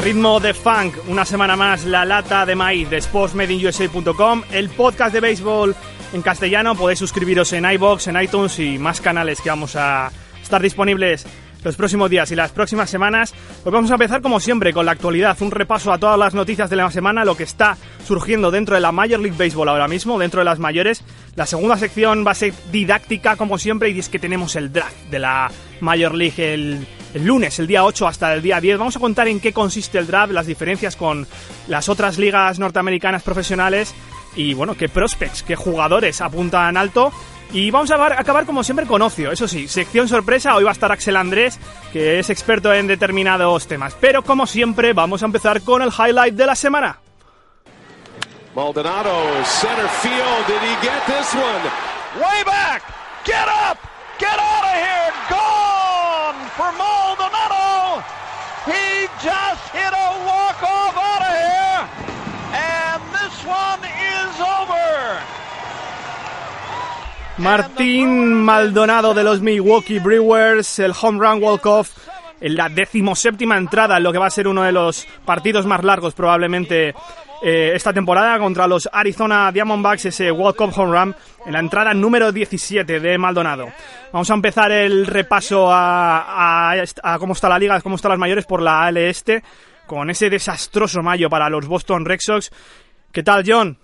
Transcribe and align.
Ritmo 0.00 0.40
de 0.40 0.54
funk, 0.54 0.94
una 1.08 1.26
semana 1.26 1.56
más, 1.56 1.84
la 1.84 2.06
lata 2.06 2.46
de 2.46 2.54
maíz 2.54 2.88
de 2.88 3.02
sportsmadeinUSA.com, 3.02 4.44
el 4.50 4.70
podcast 4.70 5.12
de 5.12 5.20
béisbol 5.20 5.76
en 6.14 6.22
castellano. 6.22 6.74
Podéis 6.74 6.98
suscribiros 6.98 7.52
en 7.52 7.70
iBox, 7.70 8.06
en 8.06 8.18
iTunes 8.22 8.58
y 8.60 8.78
más 8.78 9.02
canales 9.02 9.42
que 9.42 9.50
vamos 9.50 9.76
a 9.76 10.10
estar 10.42 10.62
disponibles 10.62 11.26
los 11.62 11.76
próximos 11.76 12.08
días 12.08 12.30
y 12.30 12.34
las 12.34 12.50
próximas 12.50 12.88
semanas. 12.88 13.34
Pues 13.62 13.72
vamos 13.74 13.90
a 13.90 13.94
empezar 13.94 14.22
como 14.22 14.40
siempre 14.40 14.72
con 14.72 14.86
la 14.86 14.92
actualidad, 14.92 15.36
un 15.42 15.50
repaso 15.50 15.92
a 15.92 15.98
todas 15.98 16.18
las 16.18 16.32
noticias 16.32 16.70
de 16.70 16.76
la 16.76 16.90
semana, 16.90 17.26
lo 17.26 17.36
que 17.36 17.44
está 17.44 17.76
surgiendo 18.06 18.50
dentro 18.50 18.76
de 18.76 18.80
la 18.80 18.92
Major 18.92 19.20
League 19.20 19.36
Baseball 19.38 19.68
ahora 19.68 19.86
mismo, 19.86 20.18
dentro 20.18 20.40
de 20.40 20.46
las 20.46 20.58
mayores. 20.58 21.04
La 21.36 21.44
segunda 21.44 21.76
sección 21.76 22.24
va 22.26 22.30
a 22.30 22.36
ser 22.36 22.54
didáctica 22.72 23.36
como 23.36 23.58
siempre 23.58 23.90
y 23.90 23.98
es 23.98 24.08
que 24.08 24.18
tenemos 24.18 24.56
el 24.56 24.72
draft 24.72 24.96
de 25.10 25.18
la 25.18 25.50
Major 25.80 26.14
League 26.14 26.54
el, 26.54 26.86
el 27.14 27.24
lunes, 27.24 27.58
el 27.58 27.66
día 27.66 27.84
8 27.84 28.06
hasta 28.06 28.34
el 28.34 28.42
día 28.42 28.60
10. 28.60 28.78
Vamos 28.78 28.96
a 28.96 29.00
contar 29.00 29.28
en 29.28 29.40
qué 29.40 29.52
consiste 29.52 29.98
el 29.98 30.06
draft, 30.06 30.32
las 30.32 30.46
diferencias 30.46 30.96
con 30.96 31.26
las 31.68 31.88
otras 31.88 32.18
ligas 32.18 32.58
norteamericanas 32.58 33.22
profesionales 33.22 33.94
y 34.36 34.54
bueno, 34.54 34.76
qué 34.76 34.88
prospects, 34.88 35.42
qué 35.42 35.56
jugadores 35.56 36.20
apuntan 36.20 36.76
alto 36.76 37.12
y 37.52 37.70
vamos 37.70 37.90
a 37.90 38.18
acabar 38.18 38.46
como 38.46 38.62
siempre 38.62 38.86
con 38.86 39.02
ocio. 39.02 39.32
Eso 39.32 39.48
sí, 39.48 39.66
sección 39.66 40.08
sorpresa. 40.08 40.54
Hoy 40.54 40.64
va 40.64 40.70
a 40.70 40.72
estar 40.72 40.92
Axel 40.92 41.16
Andrés, 41.16 41.58
que 41.92 42.20
es 42.20 42.30
experto 42.30 42.72
en 42.72 42.86
determinados 42.86 43.66
temas. 43.66 43.96
Pero 44.00 44.22
como 44.22 44.46
siempre, 44.46 44.92
vamos 44.92 45.22
a 45.22 45.26
empezar 45.26 45.60
con 45.62 45.82
el 45.82 45.90
highlight 45.90 46.34
de 46.34 46.46
la 46.46 46.54
semana. 46.54 47.00
Maldonado, 48.54 49.10
center 49.44 49.88
field. 50.00 50.46
Did 50.46 50.62
he 50.62 50.74
get 50.82 51.06
this 51.06 51.34
one? 51.34 52.22
Way 52.22 52.44
back. 52.44 52.82
Get 53.24 53.48
up. 53.48 53.78
Get 54.18 54.38
out 54.38 54.64
of 54.64 54.74
here. 54.74 54.99
He 58.70 59.08
just 59.18 59.64
hit 59.74 59.92
a 59.92 60.08
walk 60.30 60.62
off 60.62 60.96
out 60.96 61.22
of 61.28 61.34
here. 61.44 61.80
And 62.54 63.02
this 63.18 63.36
one 63.44 63.82
is 63.82 64.32
over. 64.40 65.18
Martín 67.38 68.34
Maldonado 68.44 69.14
de 69.14 69.24
los 69.24 69.40
Milwaukee 69.40 69.98
Brewers, 69.98 70.78
el 70.78 70.92
home 70.92 71.18
run 71.18 71.42
walk-off 71.42 71.90
en 72.40 72.54
la 72.54 72.68
decimoséptima 72.68 73.56
entrada, 73.56 73.96
en 73.96 74.02
lo 74.02 74.12
que 74.12 74.18
va 74.18 74.26
a 74.26 74.30
ser 74.30 74.46
uno 74.46 74.62
de 74.62 74.72
los 74.72 75.06
partidos 75.24 75.66
más 75.66 75.82
largos 75.82 76.14
probablemente 76.14 76.94
eh, 77.42 77.72
esta 77.74 77.92
temporada 77.92 78.38
contra 78.38 78.66
los 78.66 78.88
Arizona 78.92 79.50
Diamondbacks, 79.52 80.06
ese 80.06 80.30
walk-off 80.30 80.76
home 80.76 80.92
run 80.92 81.16
en 81.46 81.52
la 81.52 81.60
entrada 81.60 81.94
número 81.94 82.32
17 82.32 83.00
de 83.00 83.18
Maldonado. 83.18 83.68
Vamos 84.12 84.30
a 84.30 84.34
empezar 84.34 84.72
el 84.72 85.06
repaso 85.06 85.68
a, 85.70 86.72
a 86.72 87.18
cómo 87.18 87.32
está 87.32 87.48
la 87.48 87.58
liga, 87.58 87.80
cómo 87.80 87.96
están 87.96 88.10
las 88.10 88.18
mayores 88.18 88.46
por 88.46 88.60
la 88.60 88.84
AL 88.84 88.96
Este, 88.98 89.42
con 89.86 90.10
ese 90.10 90.28
desastroso 90.28 91.02
mayo 91.02 91.30
para 91.30 91.48
los 91.48 91.66
Boston 91.66 92.04
Red 92.04 92.20
Sox. 92.20 92.50
¿Qué 93.12 93.22
tal, 93.22 93.42
John? 93.46 93.78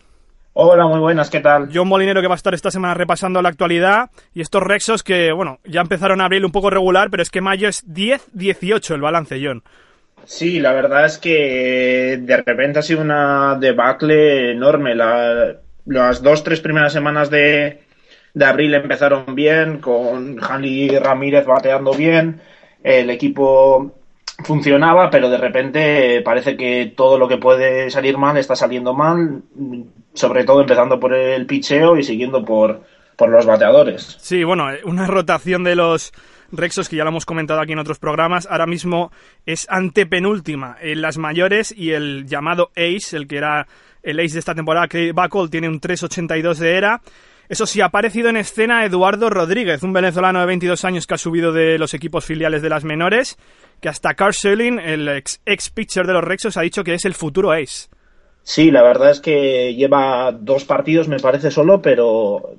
Hola, 0.59 0.87
muy 0.87 1.01
buenas, 1.01 1.29
¿qué 1.29 1.41
tal? 1.41 1.69
John 1.71 1.87
Molinero 1.87 2.23
que 2.23 2.29
va 2.29 2.35
a 2.35 2.37
estar 2.37 2.55
esta 2.55 2.71
semana 2.71 2.95
repasando 2.95 3.43
la 3.43 3.51
actualidad 3.51 4.11
y 4.33 4.41
estos 4.41 4.63
Rexos 4.63 5.03
que, 5.03 5.31
bueno, 5.31 5.59
ya 5.65 5.83
empezaron 5.83 6.23
a 6.23 6.25
abrir 6.25 6.47
un 6.47 6.51
poco 6.51 6.71
regular, 6.71 7.11
pero 7.11 7.23
es 7.23 7.29
que 7.29 7.43
mayo 7.43 7.69
es 7.69 7.87
10-18 7.87 8.95
el 8.95 9.03
balance, 9.03 9.39
John. 9.39 9.63
Sí, 10.27 10.61
la 10.61 10.73
verdad 10.73 11.07
es 11.07 11.19
que 11.19 12.19
de 12.21 12.37
repente 12.37 12.81
ha 12.81 12.83
sido 12.83 13.01
una 13.01 13.57
debacle 13.59 14.53
enorme. 14.53 14.95
las 14.95 16.23
dos, 16.23 16.45
tres 16.45 16.61
primeras 16.61 16.93
semanas 16.93 17.31
de, 17.31 17.81
de 18.35 18.45
abril 18.45 18.75
empezaron 18.75 19.35
bien, 19.35 19.79
con 19.79 20.37
Hanley 20.43 20.99
Ramírez 20.99 21.47
bateando 21.47 21.93
bien, 21.95 22.41
el 22.83 23.09
equipo 23.09 23.95
funcionaba, 24.45 25.11
pero 25.11 25.31
de 25.31 25.39
repente 25.39 26.21
parece 26.23 26.57
que 26.57 26.93
todo 26.97 27.19
lo 27.19 27.29
que 27.29 27.39
puede 27.39 27.89
salir 27.91 28.19
mal 28.19 28.37
está 28.37 28.55
saliendo 28.55 28.93
mal, 28.95 29.43
sobre 30.13 30.45
todo 30.45 30.61
empezando 30.61 31.01
por 31.01 31.15
el 31.15 31.47
picheo 31.47 31.97
y 31.97 32.03
siguiendo 32.03 32.45
por, 32.45 32.83
por 33.17 33.29
los 33.29 33.47
bateadores. 33.47 34.17
Sí, 34.21 34.45
bueno, 34.45 34.67
una 34.85 35.07
rotación 35.07 35.65
de 35.65 35.77
los 35.77 36.13
Rexos 36.53 36.89
que 36.89 36.97
ya 36.97 37.05
lo 37.05 37.11
hemos 37.11 37.27
comentado 37.27 37.61
aquí 37.61 37.73
en 37.73 37.79
otros 37.79 37.99
programas, 37.99 38.47
ahora 38.51 38.67
mismo 38.67 39.11
es 39.45 39.67
antepenúltima 39.69 40.77
en 40.81 41.03
las 41.03 41.19
mayores 41.19 41.75
y 41.77 41.93
el 41.93 42.27
llamado 42.27 42.71
Ace, 42.77 43.17
el 43.17 43.27
que 43.27 43.39
era 43.39 43.67
el 44.03 44.21
Ace 44.21 44.35
de 44.35 44.39
esta 44.39 44.55
temporada, 44.55 44.89
que 44.89 45.13
Bacol 45.13 45.51
tiene 45.51 45.69
un 45.69 45.81
3.82 45.81 46.57
de 46.57 46.77
era. 46.77 47.01
Eso 47.49 47.67
sí, 47.67 47.81
ha 47.81 47.87
aparecido 47.87 48.29
en 48.29 48.37
escena 48.37 48.85
Eduardo 48.85 49.31
Rodríguez, 49.31 49.83
un 49.83 49.93
venezolano 49.93 50.41
de 50.41 50.47
22 50.47 50.85
años 50.85 51.07
que 51.07 51.15
ha 51.15 51.19
subido 51.19 51.53
de 51.53 51.79
los 51.79 51.95
equipos 51.95 52.25
filiales 52.25 52.61
de 52.63 52.69
las 52.69 52.85
menores, 52.85 53.39
que 53.81 53.89
hasta 53.89 54.15
Carl 54.15 54.35
Selling, 54.35 54.79
el 54.81 55.09
ex, 55.09 55.41
ex 55.47 55.71
pitcher 55.71 56.07
de 56.07 56.13
los 56.13 56.25
Rexos, 56.25 56.57
ha 56.57 56.63
dicho 56.63 56.83
que 56.83 56.95
es 56.95 57.05
el 57.05 57.15
futuro 57.15 57.53
Ace. 57.53 57.89
Sí, 58.43 58.71
la 58.71 58.83
verdad 58.83 59.11
es 59.11 59.21
que 59.21 59.75
lleva 59.75 60.33
dos 60.33 60.65
partidos, 60.65 61.09
me 61.09 61.19
parece 61.19 61.51
solo, 61.51 61.83
pero 61.83 62.55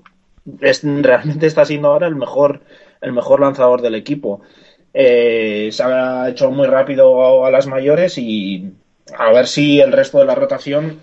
es, 0.61 0.81
realmente 0.83 1.47
está 1.47 1.65
siendo 1.65 1.89
ahora 1.89 2.07
el 2.07 2.15
mejor, 2.15 2.61
el 3.01 3.13
mejor 3.13 3.41
lanzador 3.41 3.81
del 3.81 3.95
equipo. 3.95 4.41
Eh, 4.93 5.69
se 5.71 5.83
ha 5.83 6.29
hecho 6.29 6.49
muy 6.49 6.67
rápido 6.67 7.45
a, 7.45 7.51
las 7.51 7.67
mayores 7.67 8.17
y 8.17 8.71
a 9.17 9.31
ver 9.31 9.47
si 9.47 9.79
el 9.79 9.91
resto 9.91 10.19
de 10.19 10.25
la 10.25 10.35
rotación 10.35 10.99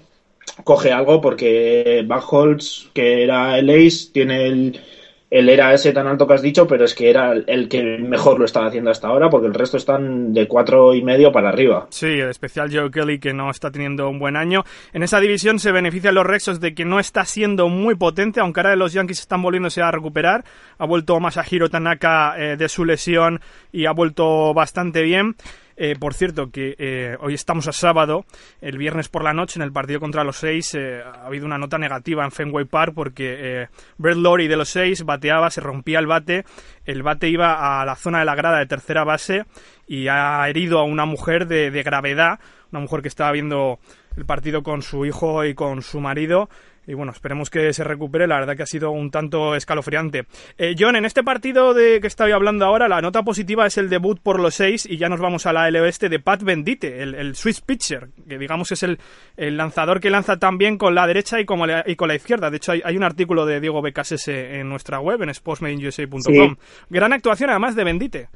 coge 0.64 0.92
algo, 0.92 1.20
porque 1.20 2.02
Bachholz, 2.06 2.90
que 2.92 3.22
era 3.22 3.58
el 3.58 3.70
ace, 3.70 4.10
tiene 4.12 4.46
el, 4.46 4.80
él 5.34 5.48
era 5.48 5.74
ese 5.74 5.92
tan 5.92 6.06
alto 6.06 6.28
que 6.28 6.34
has 6.34 6.42
dicho, 6.42 6.64
pero 6.64 6.84
es 6.84 6.94
que 6.94 7.10
era 7.10 7.32
el 7.32 7.68
que 7.68 7.98
mejor 7.98 8.38
lo 8.38 8.44
estaba 8.44 8.68
haciendo 8.68 8.92
hasta 8.92 9.08
ahora, 9.08 9.28
porque 9.28 9.48
el 9.48 9.54
resto 9.54 9.76
están 9.76 10.32
de 10.32 10.46
cuatro 10.46 10.94
y 10.94 11.02
medio 11.02 11.32
para 11.32 11.48
arriba. 11.48 11.88
Sí, 11.90 12.06
el 12.06 12.30
especial 12.30 12.70
Joe 12.72 12.88
Kelly 12.88 13.18
que 13.18 13.34
no 13.34 13.50
está 13.50 13.72
teniendo 13.72 14.08
un 14.08 14.20
buen 14.20 14.36
año. 14.36 14.62
En 14.92 15.02
esa 15.02 15.18
división 15.18 15.58
se 15.58 15.72
benefician 15.72 16.14
los 16.14 16.24
Rexos 16.24 16.60
de 16.60 16.72
que 16.72 16.84
no 16.84 17.00
está 17.00 17.24
siendo 17.24 17.68
muy 17.68 17.96
potente, 17.96 18.38
aunque 18.38 18.60
ahora 18.60 18.76
los 18.76 18.92
Yankees 18.92 19.18
están 19.18 19.42
volviéndose 19.42 19.82
a 19.82 19.90
recuperar. 19.90 20.44
Ha 20.78 20.86
vuelto 20.86 21.18
Masahiro 21.18 21.68
Tanaka 21.68 22.36
eh, 22.38 22.56
de 22.56 22.68
su 22.68 22.84
lesión 22.84 23.40
y 23.72 23.86
ha 23.86 23.92
vuelto 23.92 24.54
bastante 24.54 25.02
bien. 25.02 25.34
Eh, 25.76 25.96
por 25.98 26.14
cierto, 26.14 26.50
que 26.50 26.76
eh, 26.78 27.16
hoy 27.20 27.34
estamos 27.34 27.66
a 27.66 27.72
sábado, 27.72 28.24
el 28.60 28.78
viernes 28.78 29.08
por 29.08 29.24
la 29.24 29.32
noche, 29.32 29.58
en 29.58 29.62
el 29.62 29.72
partido 29.72 30.00
contra 30.00 30.24
los 30.24 30.36
seis, 30.36 30.74
eh, 30.74 31.02
ha 31.02 31.26
habido 31.26 31.46
una 31.46 31.58
nota 31.58 31.78
negativa 31.78 32.24
en 32.24 32.30
Fenway 32.30 32.64
Park 32.64 32.92
porque 32.94 33.68
Brett 33.98 34.16
Lorry 34.16 34.46
de 34.46 34.56
los 34.56 34.68
seis 34.68 35.04
bateaba, 35.04 35.50
se 35.50 35.60
rompía 35.60 35.98
el 35.98 36.06
bate, 36.06 36.44
el 36.84 37.02
bate 37.02 37.28
iba 37.28 37.80
a 37.80 37.84
la 37.84 37.96
zona 37.96 38.20
de 38.20 38.24
la 38.24 38.34
grada 38.34 38.58
de 38.58 38.66
tercera 38.66 39.04
base 39.04 39.44
y 39.86 40.08
ha 40.08 40.48
herido 40.48 40.78
a 40.78 40.84
una 40.84 41.06
mujer 41.06 41.46
de, 41.46 41.70
de 41.70 41.82
gravedad, 41.82 42.38
una 42.70 42.80
mujer 42.80 43.02
que 43.02 43.08
estaba 43.08 43.32
viendo 43.32 43.78
el 44.16 44.24
partido 44.24 44.62
con 44.62 44.82
su 44.82 45.04
hijo 45.04 45.44
y 45.44 45.54
con 45.54 45.82
su 45.82 46.00
marido 46.00 46.48
y 46.86 46.94
bueno, 46.94 47.12
esperemos 47.12 47.50
que 47.50 47.72
se 47.72 47.84
recupere. 47.84 48.26
La 48.26 48.38
verdad 48.38 48.56
que 48.56 48.62
ha 48.62 48.66
sido 48.66 48.90
un 48.90 49.10
tanto 49.10 49.54
escalofriante. 49.54 50.26
Eh, 50.58 50.74
John, 50.78 50.96
en 50.96 51.04
este 51.04 51.22
partido 51.22 51.74
de 51.74 52.00
que 52.00 52.06
estaba 52.06 52.34
hablando 52.34 52.64
ahora, 52.64 52.88
la 52.88 53.00
nota 53.00 53.22
positiva 53.22 53.66
es 53.66 53.78
el 53.78 53.88
debut 53.88 54.20
por 54.20 54.40
los 54.40 54.54
seis 54.54 54.86
y 54.86 54.96
ya 54.96 55.08
nos 55.08 55.20
vamos 55.20 55.46
a 55.46 55.52
la 55.52 55.68
L 55.68 55.80
oeste 55.80 56.08
de 56.08 56.20
Pat 56.20 56.42
Bendite, 56.42 57.02
el, 57.02 57.14
el 57.14 57.36
Swiss 57.36 57.60
pitcher, 57.60 58.08
que 58.28 58.38
digamos 58.38 58.72
es 58.72 58.82
el, 58.82 58.98
el, 59.36 59.56
lanzador 59.56 60.00
que 60.00 60.10
lanza 60.10 60.38
tan 60.38 60.58
bien 60.58 60.78
con 60.78 60.94
la 60.94 61.06
derecha 61.06 61.40
y, 61.40 61.44
como 61.44 61.66
y 61.86 61.96
con 61.96 62.08
la 62.08 62.14
izquierda. 62.14 62.50
De 62.50 62.58
hecho, 62.58 62.72
hay, 62.72 62.82
hay 62.84 62.96
un 62.96 63.04
artículo 63.04 63.46
de 63.46 63.60
Diego 63.60 63.82
Becasese 63.82 64.60
en 64.60 64.68
nuestra 64.68 65.00
web, 65.00 65.22
en 65.22 65.30
sportsmadeinUSA.com. 65.30 66.22
Sí. 66.22 66.56
Gran 66.90 67.12
actuación 67.12 67.50
además 67.50 67.76
de 67.76 67.84
Bendite. 67.84 68.28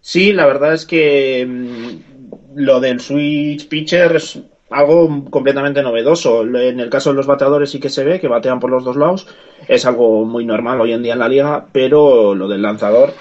Sí, 0.00 0.32
la 0.32 0.46
verdad 0.46 0.74
es 0.74 0.86
que 0.86 1.44
mmm, 1.46 2.56
lo 2.56 2.80
del 2.80 3.00
Swiss 3.00 3.64
pitcher 3.64 4.16
es 4.16 4.40
algo 4.70 5.24
completamente 5.30 5.82
novedoso. 5.82 6.42
En 6.42 6.80
el 6.80 6.90
caso 6.90 7.10
de 7.10 7.16
los 7.16 7.26
bateadores 7.26 7.70
sí 7.70 7.80
que 7.80 7.90
se 7.90 8.04
ve 8.04 8.20
que 8.20 8.28
batean 8.28 8.60
por 8.60 8.70
los 8.70 8.84
dos 8.84 8.96
lados, 8.96 9.26
es 9.66 9.86
algo 9.86 10.24
muy 10.24 10.44
normal 10.44 10.80
hoy 10.80 10.92
en 10.92 11.02
día 11.02 11.14
en 11.14 11.18
la 11.18 11.28
liga, 11.28 11.66
pero 11.72 12.34
lo 12.34 12.48
del 12.48 12.62
lanzador 12.62 13.14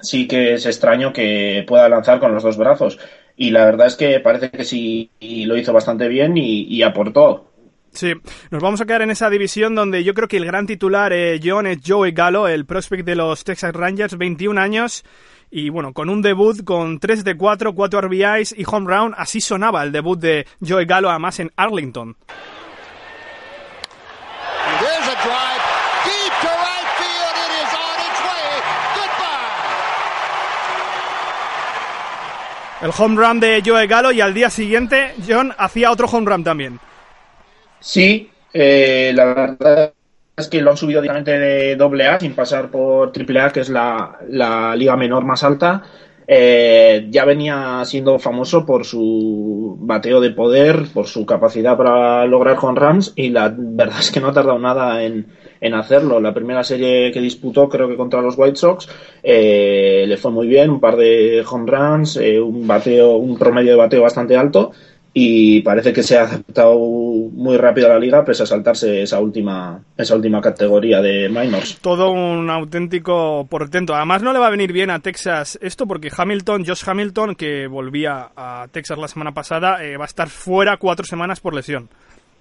sí 0.00 0.26
que 0.26 0.54
es 0.54 0.66
extraño 0.66 1.12
que 1.12 1.64
pueda 1.66 1.88
lanzar 1.88 2.20
con 2.20 2.34
los 2.34 2.42
dos 2.42 2.56
brazos. 2.56 2.98
Y 3.36 3.50
la 3.50 3.64
verdad 3.64 3.86
es 3.86 3.96
que 3.96 4.20
parece 4.20 4.50
que 4.50 4.64
sí 4.64 5.10
lo 5.20 5.56
hizo 5.56 5.72
bastante 5.72 6.08
bien 6.08 6.36
y, 6.36 6.82
aportó. 6.82 7.48
Sí, 7.92 8.12
nos 8.50 8.62
vamos 8.62 8.80
a 8.80 8.86
quedar 8.86 9.02
en 9.02 9.10
esa 9.10 9.28
división 9.28 9.74
donde 9.74 10.04
yo 10.04 10.14
creo 10.14 10.28
que 10.28 10.38
el 10.38 10.46
gran 10.46 10.66
titular, 10.66 11.12
eh, 11.12 11.40
John, 11.42 11.66
es 11.66 11.78
Joey 11.86 12.12
Gallo, 12.12 12.48
el 12.48 12.64
prospect 12.64 13.04
de 13.04 13.16
los 13.16 13.44
Texas 13.44 13.74
Rangers, 13.74 14.16
21 14.16 14.58
años, 14.58 15.04
y 15.54 15.68
bueno, 15.68 15.92
con 15.92 16.08
un 16.08 16.22
debut 16.22 16.64
con 16.64 16.98
3 16.98 17.24
de 17.24 17.36
4, 17.36 17.74
4 17.74 18.00
RBIs 18.00 18.54
y 18.56 18.64
home 18.66 18.90
run, 18.90 19.14
así 19.14 19.42
sonaba 19.42 19.82
el 19.82 19.92
debut 19.92 20.18
de 20.18 20.46
Joey 20.66 20.86
Gallo 20.86 21.10
además 21.10 21.38
en 21.40 21.52
Arlington. 21.56 22.16
El 32.80 32.90
home 32.96 33.16
run 33.16 33.38
de 33.38 33.62
Joey 33.64 33.86
Gallo 33.86 34.10
y 34.10 34.22
al 34.22 34.32
día 34.32 34.48
siguiente 34.48 35.14
John 35.28 35.54
hacía 35.58 35.90
otro 35.90 36.06
home 36.06 36.30
run 36.30 36.42
también. 36.42 36.80
Sí, 37.78 38.30
eh, 38.54 39.12
la 39.14 39.24
verdad 39.26 39.92
es 40.36 40.48
que 40.48 40.62
lo 40.62 40.70
han 40.70 40.76
subido 40.76 41.02
directamente 41.02 41.38
de 41.38 41.76
doble 41.76 42.06
A 42.06 42.18
sin 42.18 42.34
pasar 42.34 42.70
por 42.70 43.12
triple 43.12 43.40
A, 43.40 43.50
que 43.50 43.60
es 43.60 43.68
la, 43.68 44.18
la 44.28 44.74
liga 44.76 44.96
menor 44.96 45.24
más 45.24 45.44
alta. 45.44 45.82
Eh, 46.26 47.08
ya 47.10 47.24
venía 47.24 47.82
siendo 47.84 48.18
famoso 48.18 48.64
por 48.64 48.86
su 48.86 49.76
bateo 49.80 50.20
de 50.20 50.30
poder, 50.30 50.84
por 50.94 51.06
su 51.06 51.26
capacidad 51.26 51.76
para 51.76 52.24
lograr 52.26 52.56
home 52.60 52.78
runs 52.78 53.12
y 53.16 53.30
la 53.30 53.52
verdad 53.54 53.98
es 53.98 54.10
que 54.12 54.20
no 54.20 54.28
ha 54.28 54.32
tardado 54.32 54.58
nada 54.58 55.02
en, 55.02 55.26
en 55.60 55.74
hacerlo. 55.74 56.20
La 56.20 56.32
primera 56.32 56.64
serie 56.64 57.10
que 57.12 57.20
disputó, 57.20 57.68
creo 57.68 57.88
que 57.88 57.96
contra 57.96 58.22
los 58.22 58.38
White 58.38 58.56
Sox, 58.56 58.88
eh, 59.22 60.04
le 60.06 60.16
fue 60.16 60.30
muy 60.30 60.46
bien, 60.46 60.70
un 60.70 60.80
par 60.80 60.96
de 60.96 61.44
home 61.46 61.70
runs, 61.70 62.16
eh, 62.16 62.40
un 62.40 62.66
bateo, 62.66 63.16
un 63.16 63.36
promedio 63.36 63.72
de 63.72 63.78
bateo 63.78 64.02
bastante 64.02 64.36
alto 64.36 64.72
y 65.14 65.60
parece 65.60 65.92
que 65.92 66.02
se 66.02 66.16
ha 66.16 66.22
aceptado 66.22 66.78
muy 66.78 67.58
rápido 67.58 67.88
a 67.88 67.90
la 67.90 67.98
liga 67.98 68.24
pese 68.24 68.44
a 68.44 68.46
saltarse 68.46 69.02
esa 69.02 69.20
última 69.20 69.82
esa 69.96 70.14
última 70.14 70.40
categoría 70.40 71.02
de 71.02 71.28
minors. 71.28 71.78
Todo 71.80 72.10
un 72.10 72.48
auténtico 72.48 73.46
portento. 73.48 73.94
Además 73.94 74.22
no 74.22 74.32
le 74.32 74.38
va 74.38 74.46
a 74.46 74.50
venir 74.50 74.72
bien 74.72 74.90
a 74.90 75.00
Texas 75.00 75.58
esto 75.60 75.86
porque 75.86 76.10
Hamilton, 76.16 76.64
Josh 76.66 76.84
Hamilton, 76.86 77.34
que 77.34 77.66
volvía 77.66 78.30
a 78.34 78.68
Texas 78.72 78.96
la 78.96 79.08
semana 79.08 79.32
pasada, 79.32 79.84
eh, 79.84 79.98
va 79.98 80.04
a 80.04 80.06
estar 80.06 80.28
fuera 80.28 80.78
cuatro 80.78 81.04
semanas 81.04 81.40
por 81.40 81.54
lesión. 81.54 81.88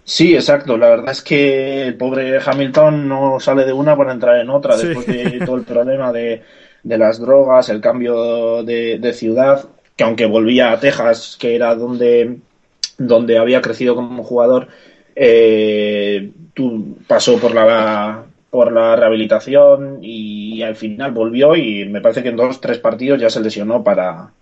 Sí, 0.06 0.34
exacto. 0.34 0.78
La 0.78 0.90
verdad 0.90 1.12
es 1.12 1.22
que 1.22 1.84
el 1.84 1.96
pobre 1.96 2.40
Hamilton 2.44 3.08
no 3.08 3.40
sale 3.40 3.66
de 3.66 3.74
una 3.74 3.98
para 3.98 4.14
entrar 4.14 4.40
en 4.40 4.50
otra 4.50 4.78
después 4.78 5.06
de 5.06 5.42
todo 5.46 5.58
el 5.58 5.64
problema 5.64 6.12
de, 6.14 6.42
de 6.84 6.98
las 6.98 7.20
drogas, 7.20 7.68
el 7.70 7.82
cambio 7.82 8.64
de, 8.64 8.98
de 8.98 9.14
ciudad, 9.14 9.68
que 9.96 10.04
aunque 10.06 10.26
volvía 10.26 10.72
a 10.72 10.80
Texas, 10.80 11.38
que 11.40 11.56
era 11.56 11.76
donde 11.76 12.40
donde 12.98 13.38
había 13.38 13.62
crecido 13.62 13.96
como 13.96 14.24
jugador, 14.24 14.68
eh, 15.16 16.32
pasó 17.08 17.38
por 17.40 17.54
la 17.54 18.26
por 18.50 18.74
la 18.74 18.98
rehabilitación 18.98 20.00
y 20.02 20.62
al 20.62 20.76
final 20.76 21.12
volvió 21.14 21.56
y 21.56 21.88
me 21.88 22.02
parece 22.02 22.22
que 22.22 22.30
en 22.30 22.36
dos 22.36 22.60
tres 22.60 22.80
partidos 22.80 23.20
ya 23.20 23.30
se 23.30 23.40
lesionó 23.40 23.82
para 23.82 24.34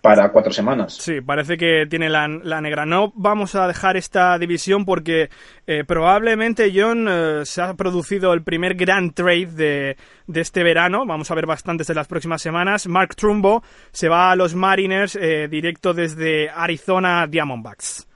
para 0.00 0.30
cuatro 0.32 0.52
semanas. 0.52 0.94
Sí, 0.94 1.20
parece 1.20 1.56
que 1.56 1.86
tiene 1.88 2.08
la, 2.08 2.28
negra. 2.60 2.86
No 2.86 3.12
vamos 3.14 3.54
a 3.54 3.66
dejar 3.66 3.96
esta 3.96 4.38
división 4.38 4.84
porque 4.84 5.28
eh, 5.66 5.84
probablemente, 5.86 6.72
John, 6.74 7.06
eh, 7.08 7.42
se 7.44 7.60
ha 7.62 7.74
producido 7.74 8.32
el 8.32 8.42
primer 8.42 8.74
gran 8.74 9.12
trade 9.12 9.46
de, 9.46 9.96
de, 10.26 10.40
este 10.40 10.62
verano. 10.62 11.04
Vamos 11.06 11.30
a 11.30 11.34
ver 11.34 11.46
bastantes 11.46 11.90
en 11.90 11.96
las 11.96 12.08
próximas 12.08 12.40
semanas. 12.40 12.86
Mark 12.86 13.14
Trumbo 13.14 13.62
se 13.92 14.08
va 14.08 14.30
a 14.30 14.36
los 14.36 14.54
Mariners 14.54 15.16
eh, 15.16 15.48
directo 15.48 15.92
desde 15.92 16.48
Arizona 16.48 17.26
Diamondbacks. 17.26 18.06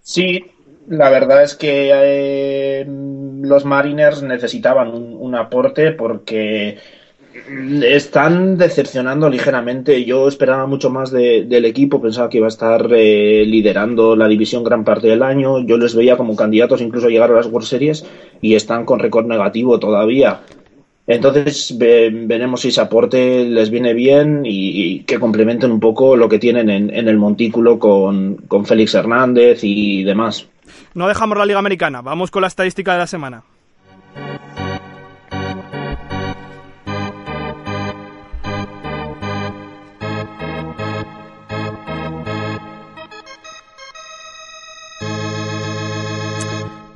Sí, 0.00 0.44
la 0.88 1.10
verdad 1.10 1.42
es 1.42 1.54
que 1.54 2.84
los 3.42 3.64
Mariners 3.64 4.22
necesitaban 4.22 4.88
un 4.88 5.34
aporte 5.34 5.92
porque 5.92 6.78
están 7.82 8.56
decepcionando 8.56 9.28
ligeramente. 9.28 10.04
Yo 10.04 10.28
esperaba 10.28 10.66
mucho 10.66 10.90
más 10.90 11.10
del 11.10 11.64
equipo, 11.64 12.00
pensaba 12.00 12.28
que 12.28 12.38
iba 12.38 12.46
a 12.46 12.48
estar 12.48 12.88
eh, 12.92 13.44
liderando 13.46 14.16
la 14.16 14.28
división 14.28 14.64
gran 14.64 14.84
parte 14.84 15.08
del 15.08 15.22
año. 15.22 15.60
Yo 15.60 15.76
les 15.78 15.94
veía 15.94 16.16
como 16.16 16.36
candidatos 16.36 16.80
incluso 16.80 17.06
a 17.06 17.10
llegar 17.10 17.30
a 17.30 17.34
las 17.34 17.46
World 17.46 17.66
Series 17.66 18.04
y 18.40 18.54
están 18.54 18.84
con 18.84 18.98
récord 18.98 19.26
negativo 19.26 19.78
todavía. 19.78 20.40
Entonces 21.06 21.74
veremos 21.78 22.60
si 22.60 22.68
ese 22.68 22.82
aporte 22.82 23.44
les 23.44 23.70
viene 23.70 23.94
bien 23.94 24.42
y, 24.44 25.04
que 25.04 25.18
complementen 25.18 25.72
un 25.72 25.80
poco 25.80 26.16
lo 26.16 26.28
que 26.28 26.38
tienen 26.38 26.68
en, 26.68 26.94
en 26.94 27.08
el 27.08 27.16
montículo 27.16 27.78
con, 27.78 28.36
con 28.46 28.66
Félix 28.66 28.94
Hernández 28.94 29.60
y 29.62 30.04
demás. 30.04 30.46
No 30.92 31.08
dejamos 31.08 31.38
la 31.38 31.46
Liga 31.46 31.58
Americana, 31.58 32.02
vamos 32.02 32.30
con 32.30 32.42
la 32.42 32.48
estadística 32.48 32.92
de 32.92 32.98
la 32.98 33.06
semana. 33.06 33.42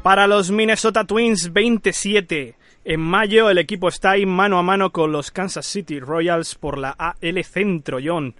Para 0.03 0.27
los 0.27 0.51
Minnesota 0.51 1.05
Twins 1.05 1.53
27. 1.53 2.57
En 2.85 3.01
mayo 3.01 3.49
el 3.49 3.59
equipo 3.59 3.89
está 3.89 4.11
ahí 4.11 4.27
mano 4.27 4.59
a 4.59 4.63
mano 4.63 4.91
con 4.91 5.13
los 5.13 5.31
Kansas 5.31 5.65
City 5.65 6.01
Royals 6.01 6.57
por 6.57 6.77
la 6.77 6.91
AL 6.91 7.45
Centro, 7.45 7.99
John. 8.05 8.35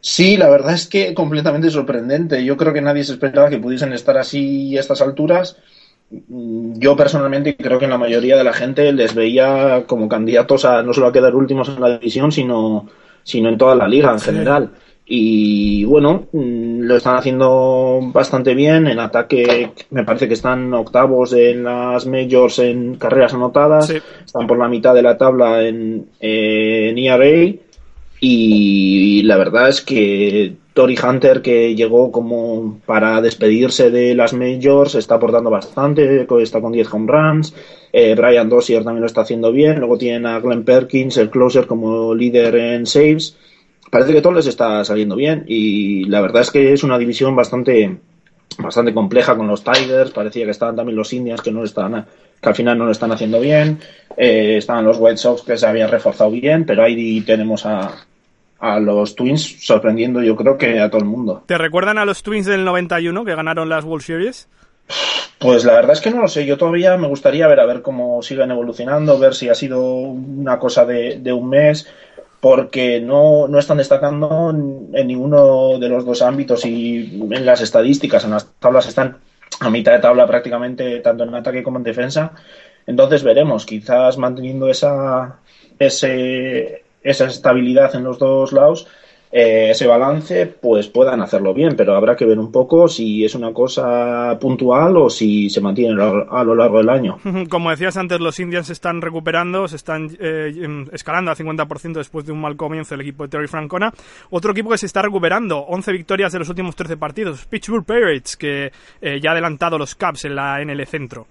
Sí, 0.00 0.38
la 0.38 0.48
verdad 0.48 0.72
es 0.72 0.86
que 0.86 1.12
completamente 1.12 1.68
sorprendente. 1.68 2.42
Yo 2.42 2.56
creo 2.56 2.72
que 2.72 2.80
nadie 2.80 3.04
se 3.04 3.12
esperaba 3.12 3.50
que 3.50 3.58
pudiesen 3.58 3.92
estar 3.92 4.16
así 4.16 4.78
a 4.78 4.80
estas 4.80 5.02
alturas. 5.02 5.58
Yo 6.08 6.96
personalmente 6.96 7.54
creo 7.54 7.78
que 7.78 7.86
la 7.86 7.98
mayoría 7.98 8.38
de 8.38 8.44
la 8.44 8.54
gente 8.54 8.90
les 8.94 9.14
veía 9.14 9.84
como 9.86 10.08
candidatos 10.08 10.64
a 10.64 10.82
no 10.82 10.94
solo 10.94 11.08
a 11.08 11.12
quedar 11.12 11.34
últimos 11.34 11.68
en 11.68 11.82
la 11.82 11.98
división, 11.98 12.32
sino, 12.32 12.88
sino 13.24 13.50
en 13.50 13.58
toda 13.58 13.74
la 13.74 13.86
liga 13.86 14.10
en 14.10 14.20
general. 14.20 14.70
Y 15.12 15.82
bueno, 15.86 16.28
mm, 16.30 16.82
lo 16.82 16.96
están 16.96 17.16
haciendo 17.16 17.98
bastante 18.12 18.54
bien. 18.54 18.86
En 18.86 19.00
ataque, 19.00 19.72
me 19.90 20.04
parece 20.04 20.28
que 20.28 20.34
están 20.34 20.72
octavos 20.72 21.32
en 21.32 21.64
las 21.64 22.06
majors 22.06 22.60
en 22.60 22.94
carreras 22.94 23.34
anotadas. 23.34 23.90
Están 23.90 24.46
por 24.46 24.56
la 24.56 24.68
mitad 24.68 24.94
de 24.94 25.02
la 25.02 25.18
tabla 25.18 25.66
en, 25.66 26.06
en 26.20 26.96
ERA. 26.96 27.56
Y 28.20 29.22
la 29.24 29.36
verdad 29.36 29.68
es 29.70 29.80
que 29.80 30.54
Tori 30.74 30.96
Hunter, 30.96 31.42
que 31.42 31.74
llegó 31.74 32.12
como 32.12 32.78
para 32.86 33.20
despedirse 33.20 33.90
de 33.90 34.14
las 34.14 34.32
majors, 34.32 34.94
está 34.94 35.16
aportando 35.16 35.50
bastante. 35.50 36.24
Está 36.40 36.60
con 36.60 36.70
10 36.70 36.94
home 36.94 37.10
runs. 37.10 37.52
Eh, 37.92 38.14
Brian 38.14 38.48
Dossier 38.48 38.84
también 38.84 39.00
lo 39.00 39.08
está 39.08 39.22
haciendo 39.22 39.50
bien. 39.50 39.80
Luego 39.80 39.98
tienen 39.98 40.26
a 40.26 40.38
Glenn 40.38 40.64
Perkins, 40.64 41.16
el 41.16 41.30
closer, 41.30 41.66
como 41.66 42.14
líder 42.14 42.54
en 42.54 42.86
saves 42.86 43.36
parece 43.90 44.12
que 44.12 44.22
todo 44.22 44.32
les 44.32 44.46
está 44.46 44.84
saliendo 44.84 45.16
bien 45.16 45.44
y 45.46 46.04
la 46.04 46.20
verdad 46.20 46.42
es 46.42 46.50
que 46.50 46.72
es 46.72 46.82
una 46.82 46.98
división 46.98 47.36
bastante 47.36 47.98
bastante 48.58 48.92
compleja 48.92 49.36
con 49.36 49.46
los 49.46 49.62
Tigers, 49.62 50.10
parecía 50.10 50.44
que 50.44 50.50
estaban 50.50 50.76
también 50.76 50.96
los 50.96 51.12
Indians 51.12 51.42
que 51.42 51.52
no 51.52 51.64
están 51.64 52.06
que 52.40 52.48
al 52.48 52.54
final 52.54 52.78
no 52.78 52.86
lo 52.86 52.92
están 52.92 53.12
haciendo 53.12 53.38
bien, 53.38 53.78
eh, 54.16 54.56
estaban 54.56 54.84
los 54.84 54.96
White 54.98 55.18
Sox 55.18 55.42
que 55.42 55.58
se 55.58 55.66
habían 55.66 55.90
reforzado 55.90 56.30
bien, 56.30 56.64
pero 56.64 56.82
ahí 56.82 57.20
tenemos 57.20 57.66
a, 57.66 58.06
a 58.60 58.80
los 58.80 59.14
Twins 59.14 59.66
sorprendiendo 59.66 60.22
yo 60.22 60.36
creo 60.36 60.56
que 60.56 60.80
a 60.80 60.90
todo 60.90 61.00
el 61.00 61.06
mundo. 61.06 61.42
¿Te 61.46 61.58
recuerdan 61.58 61.98
a 61.98 62.04
los 62.04 62.22
Twins 62.22 62.46
del 62.46 62.64
91 62.64 63.24
que 63.24 63.34
ganaron 63.34 63.68
las 63.68 63.84
World 63.84 64.04
Series? 64.04 64.48
Pues 65.38 65.64
la 65.64 65.72
verdad 65.72 65.92
es 65.92 66.00
que 66.00 66.10
no 66.10 66.20
lo 66.20 66.28
sé. 66.28 66.44
Yo 66.44 66.58
todavía 66.58 66.96
me 66.98 67.08
gustaría 67.08 67.46
ver 67.46 67.60
a 67.60 67.66
ver 67.66 67.80
cómo 67.80 68.22
siguen 68.22 68.50
evolucionando, 68.50 69.18
ver 69.18 69.34
si 69.34 69.48
ha 69.48 69.54
sido 69.54 69.82
una 69.82 70.58
cosa 70.58 70.84
de, 70.84 71.18
de 71.20 71.32
un 71.32 71.48
mes 71.48 71.88
porque 72.40 73.00
no, 73.00 73.46
no 73.48 73.58
están 73.58 73.78
destacando 73.78 74.50
en 74.50 75.06
ninguno 75.06 75.78
de 75.78 75.88
los 75.88 76.06
dos 76.06 76.22
ámbitos 76.22 76.64
y 76.64 77.20
en 77.30 77.44
las 77.44 77.60
estadísticas, 77.60 78.24
en 78.24 78.30
las 78.30 78.46
tablas 78.54 78.88
están 78.88 79.18
a 79.60 79.68
mitad 79.68 79.92
de 79.92 79.98
tabla 79.98 80.26
prácticamente, 80.26 81.00
tanto 81.00 81.24
en 81.24 81.34
ataque 81.34 81.62
como 81.62 81.78
en 81.78 81.84
defensa. 81.84 82.32
Entonces 82.86 83.22
veremos, 83.22 83.66
quizás 83.66 84.16
manteniendo 84.16 84.70
esa, 84.70 85.38
ese, 85.78 86.82
esa 87.02 87.26
estabilidad 87.26 87.94
en 87.94 88.04
los 88.04 88.18
dos 88.18 88.52
lados, 88.52 88.86
eh, 89.32 89.70
ese 89.70 89.86
balance, 89.86 90.46
pues 90.46 90.88
puedan 90.88 91.20
hacerlo 91.20 91.54
bien, 91.54 91.76
pero 91.76 91.94
habrá 91.94 92.16
que 92.16 92.24
ver 92.24 92.38
un 92.38 92.50
poco 92.50 92.88
si 92.88 93.24
es 93.24 93.36
una 93.36 93.52
cosa 93.52 94.36
puntual 94.40 94.96
o 94.96 95.08
si 95.08 95.48
se 95.48 95.60
mantiene 95.60 96.02
a 96.02 96.42
lo 96.42 96.54
largo 96.54 96.78
del 96.78 96.88
año. 96.88 97.18
Como 97.48 97.70
decías 97.70 97.96
antes, 97.96 98.18
los 98.18 98.40
Indians 98.40 98.66
se 98.66 98.72
están 98.72 99.00
recuperando, 99.00 99.68
se 99.68 99.76
están 99.76 100.10
eh, 100.18 100.52
em, 100.56 100.88
escalando 100.92 101.30
a 101.30 101.36
50% 101.36 101.92
después 101.92 102.26
de 102.26 102.32
un 102.32 102.40
mal 102.40 102.56
comienzo 102.56 102.96
el 102.96 103.02
equipo 103.02 103.22
de 103.22 103.28
Terry 103.28 103.46
Francona. 103.46 103.92
Otro 104.30 104.50
equipo 104.50 104.70
que 104.70 104.78
se 104.78 104.86
está 104.86 105.02
recuperando, 105.02 105.58
11 105.60 105.92
victorias 105.92 106.32
de 106.32 106.40
los 106.40 106.48
últimos 106.48 106.74
13 106.74 106.96
partidos, 106.96 107.46
Pittsburgh 107.46 107.84
Pirates, 107.84 108.36
que 108.36 108.72
eh, 109.00 109.20
ya 109.22 109.30
ha 109.30 109.32
adelantado 109.32 109.78
los 109.78 109.94
Cubs 109.94 110.24
en 110.24 110.34
la 110.34 110.58
NL 110.64 110.84
Centro. 110.86 111.26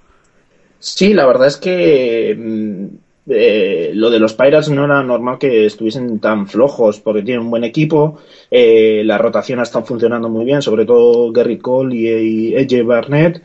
Sí, 0.80 1.14
la 1.14 1.28
verdad 1.28 1.48
es 1.48 1.58
que 1.58 2.34
mm, 2.38 3.09
eh, 3.30 3.92
lo 3.94 4.10
de 4.10 4.20
los 4.20 4.34
Pirates 4.34 4.70
no 4.70 4.86
era 4.86 5.04
normal 5.04 5.38
que 5.38 5.66
estuviesen 5.66 6.20
tan 6.20 6.48
flojos 6.48 7.00
porque 7.00 7.22
tienen 7.22 7.44
un 7.44 7.52
buen 7.52 7.64
equipo, 7.64 8.20
eh, 8.50 9.04
la 9.06 9.18
rotación 9.18 9.60
está 9.60 9.82
funcionando 9.84 10.30
muy 10.30 10.46
bien, 10.46 10.62
sobre 10.62 10.86
todo 10.86 11.32
Gary 11.32 11.60
Cole 11.60 11.96
y, 11.96 12.56
AJ 12.56 12.86
Barnett. 12.86 13.42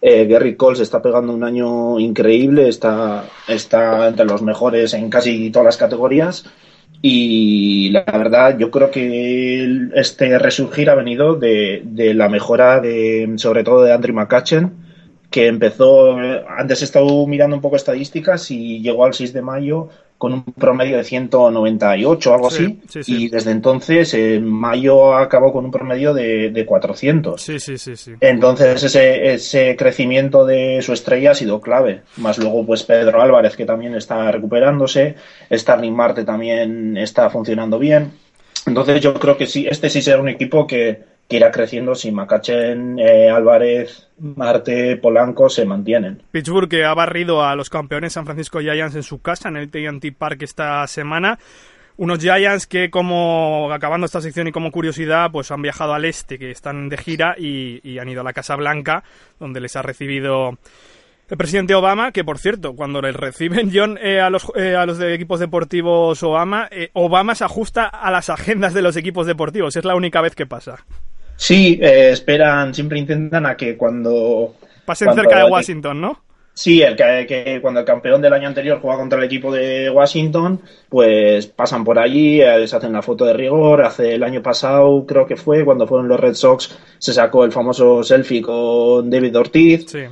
Eh, 0.00 0.26
Gary 0.26 0.54
Cole 0.56 0.76
se 0.76 0.82
está 0.82 1.00
pegando 1.00 1.32
un 1.32 1.42
año 1.42 1.98
increíble, 1.98 2.68
está, 2.68 3.24
está 3.48 4.06
entre 4.08 4.26
los 4.26 4.42
mejores 4.42 4.92
en 4.92 5.08
casi 5.08 5.50
todas 5.50 5.64
las 5.64 5.76
categorías 5.78 6.44
y 7.00 7.90
la 7.90 8.04
verdad 8.04 8.58
yo 8.58 8.70
creo 8.70 8.90
que 8.90 9.88
este 9.94 10.38
resurgir 10.38 10.90
ha 10.90 10.94
venido 10.94 11.34
de, 11.34 11.82
de 11.84 12.14
la 12.14 12.28
mejora 12.28 12.80
de 12.80 13.32
sobre 13.36 13.64
todo 13.64 13.82
de 13.82 13.92
Andrew 13.92 14.14
McCutchen 14.14 14.83
que 15.34 15.48
empezó, 15.48 16.16
antes 16.56 16.80
he 16.80 16.84
estado 16.84 17.26
mirando 17.26 17.56
un 17.56 17.60
poco 17.60 17.74
estadísticas 17.74 18.52
y 18.52 18.78
llegó 18.80 19.04
al 19.04 19.14
6 19.14 19.32
de 19.32 19.42
mayo 19.42 19.88
con 20.16 20.32
un 20.32 20.44
promedio 20.44 20.96
de 20.96 21.02
198 21.02 22.30
o 22.30 22.34
algo 22.34 22.50
Sí, 22.52 22.64
así, 22.64 22.80
sí, 22.88 23.02
sí. 23.02 23.24
y 23.24 23.28
desde 23.30 23.50
entonces 23.50 24.14
en 24.14 24.48
mayo 24.48 25.12
acabó 25.16 25.52
con 25.52 25.64
un 25.64 25.72
promedio 25.72 26.14
de, 26.14 26.50
de 26.50 26.64
400. 26.64 27.42
Sí, 27.42 27.58
sí, 27.58 27.78
sí, 27.78 27.96
sí. 27.96 28.12
Entonces 28.20 28.80
ese, 28.84 29.34
ese 29.34 29.74
crecimiento 29.74 30.46
de 30.46 30.80
su 30.82 30.92
estrella 30.92 31.32
ha 31.32 31.34
sido 31.34 31.60
clave. 31.60 32.02
Más 32.18 32.38
luego 32.38 32.64
pues 32.64 32.84
Pedro 32.84 33.20
Álvarez 33.20 33.56
que 33.56 33.64
también 33.64 33.96
está 33.96 34.30
recuperándose, 34.30 35.16
Starling 35.50 35.96
Marte 35.96 36.22
también 36.22 36.96
está 36.96 37.28
funcionando 37.28 37.80
bien. 37.80 38.12
Entonces 38.66 39.00
yo 39.00 39.14
creo 39.14 39.36
que 39.36 39.48
sí, 39.48 39.66
este 39.68 39.90
sí 39.90 40.00
será 40.00 40.20
un 40.20 40.28
equipo 40.28 40.64
que, 40.68 41.02
que 41.28 41.36
irá 41.36 41.50
creciendo 41.50 41.94
si 41.94 42.12
Macachen, 42.12 42.98
eh, 42.98 43.30
Álvarez, 43.30 44.08
Marte, 44.18 44.96
Polanco 44.96 45.48
se 45.48 45.64
mantienen. 45.64 46.22
Pittsburgh 46.30 46.68
que 46.68 46.84
ha 46.84 46.94
barrido 46.94 47.42
a 47.44 47.56
los 47.56 47.70
campeones 47.70 48.12
San 48.12 48.26
Francisco 48.26 48.60
Giants 48.60 48.94
en 48.94 49.02
su 49.02 49.22
casa 49.22 49.48
en 49.48 49.56
el 49.56 49.70
TNT 49.70 50.14
Park 50.16 50.42
esta 50.42 50.86
semana. 50.86 51.38
Unos 51.96 52.18
Giants 52.18 52.66
que 52.66 52.90
como 52.90 53.72
acabando 53.72 54.04
esta 54.04 54.20
sección 54.20 54.48
y 54.48 54.52
como 54.52 54.72
curiosidad 54.72 55.30
pues 55.30 55.50
han 55.50 55.62
viajado 55.62 55.94
al 55.94 56.04
este, 56.04 56.38
que 56.38 56.50
están 56.50 56.88
de 56.88 56.96
gira 56.96 57.36
y, 57.38 57.98
han 57.98 58.08
ido 58.08 58.20
a 58.20 58.24
la 58.24 58.32
Casa 58.32 58.56
Blanca 58.56 59.04
donde 59.38 59.60
les 59.60 59.76
ha 59.76 59.82
recibido 59.82 60.58
el 61.30 61.38
presidente 61.38 61.74
Obama, 61.74 62.12
que 62.12 62.24
por 62.24 62.38
cierto, 62.38 62.74
cuando 62.74 63.00
les 63.00 63.16
reciben 63.16 63.70
John 63.72 63.98
eh, 64.02 64.20
a, 64.20 64.28
los, 64.28 64.46
eh, 64.56 64.76
a 64.76 64.84
los 64.84 64.98
de 64.98 65.14
equipos 65.14 65.40
deportivos 65.40 66.22
Obama, 66.22 66.68
eh, 66.70 66.90
Obama 66.92 67.34
se 67.34 67.44
ajusta 67.44 67.86
a 67.86 68.10
las 68.10 68.28
agendas 68.28 68.74
de 68.74 68.82
los 68.82 68.96
equipos 68.96 69.26
deportivos. 69.26 69.76
Es 69.76 69.84
la 69.84 69.94
única 69.94 70.20
vez 70.20 70.34
que 70.34 70.46
pasa. 70.46 70.84
Sí, 71.36 71.78
eh, 71.82 72.10
esperan, 72.12 72.74
siempre 72.74 72.98
intentan 72.98 73.46
a 73.46 73.56
que 73.56 73.76
cuando... 73.76 74.54
Pasen 74.84 75.06
cuando- 75.06 75.22
cerca 75.22 75.44
de 75.44 75.50
Washington, 75.50 76.00
¿no? 76.00 76.20
Sí, 76.56 76.82
el 76.82 76.94
que, 76.94 77.26
que 77.26 77.58
cuando 77.60 77.80
el 77.80 77.86
campeón 77.86 78.22
del 78.22 78.32
año 78.32 78.46
anterior 78.46 78.78
juega 78.80 78.98
contra 78.98 79.18
el 79.18 79.24
equipo 79.24 79.52
de 79.52 79.90
Washington, 79.90 80.60
pues 80.88 81.48
pasan 81.48 81.82
por 81.82 81.98
allí, 81.98 82.40
eh, 82.40 82.68
se 82.68 82.76
hacen 82.76 82.92
la 82.92 83.02
foto 83.02 83.24
de 83.24 83.32
rigor. 83.32 83.82
Hace 83.84 84.14
el 84.14 84.22
año 84.22 84.40
pasado, 84.40 85.04
creo 85.04 85.26
que 85.26 85.34
fue, 85.34 85.64
cuando 85.64 85.88
fueron 85.88 86.06
los 86.06 86.20
Red 86.20 86.34
Sox, 86.34 86.78
se 86.98 87.12
sacó 87.12 87.44
el 87.44 87.50
famoso 87.50 88.04
selfie 88.04 88.40
con 88.40 89.10
David 89.10 89.36
Ortiz. 89.36 89.86
Sí. 89.90 90.04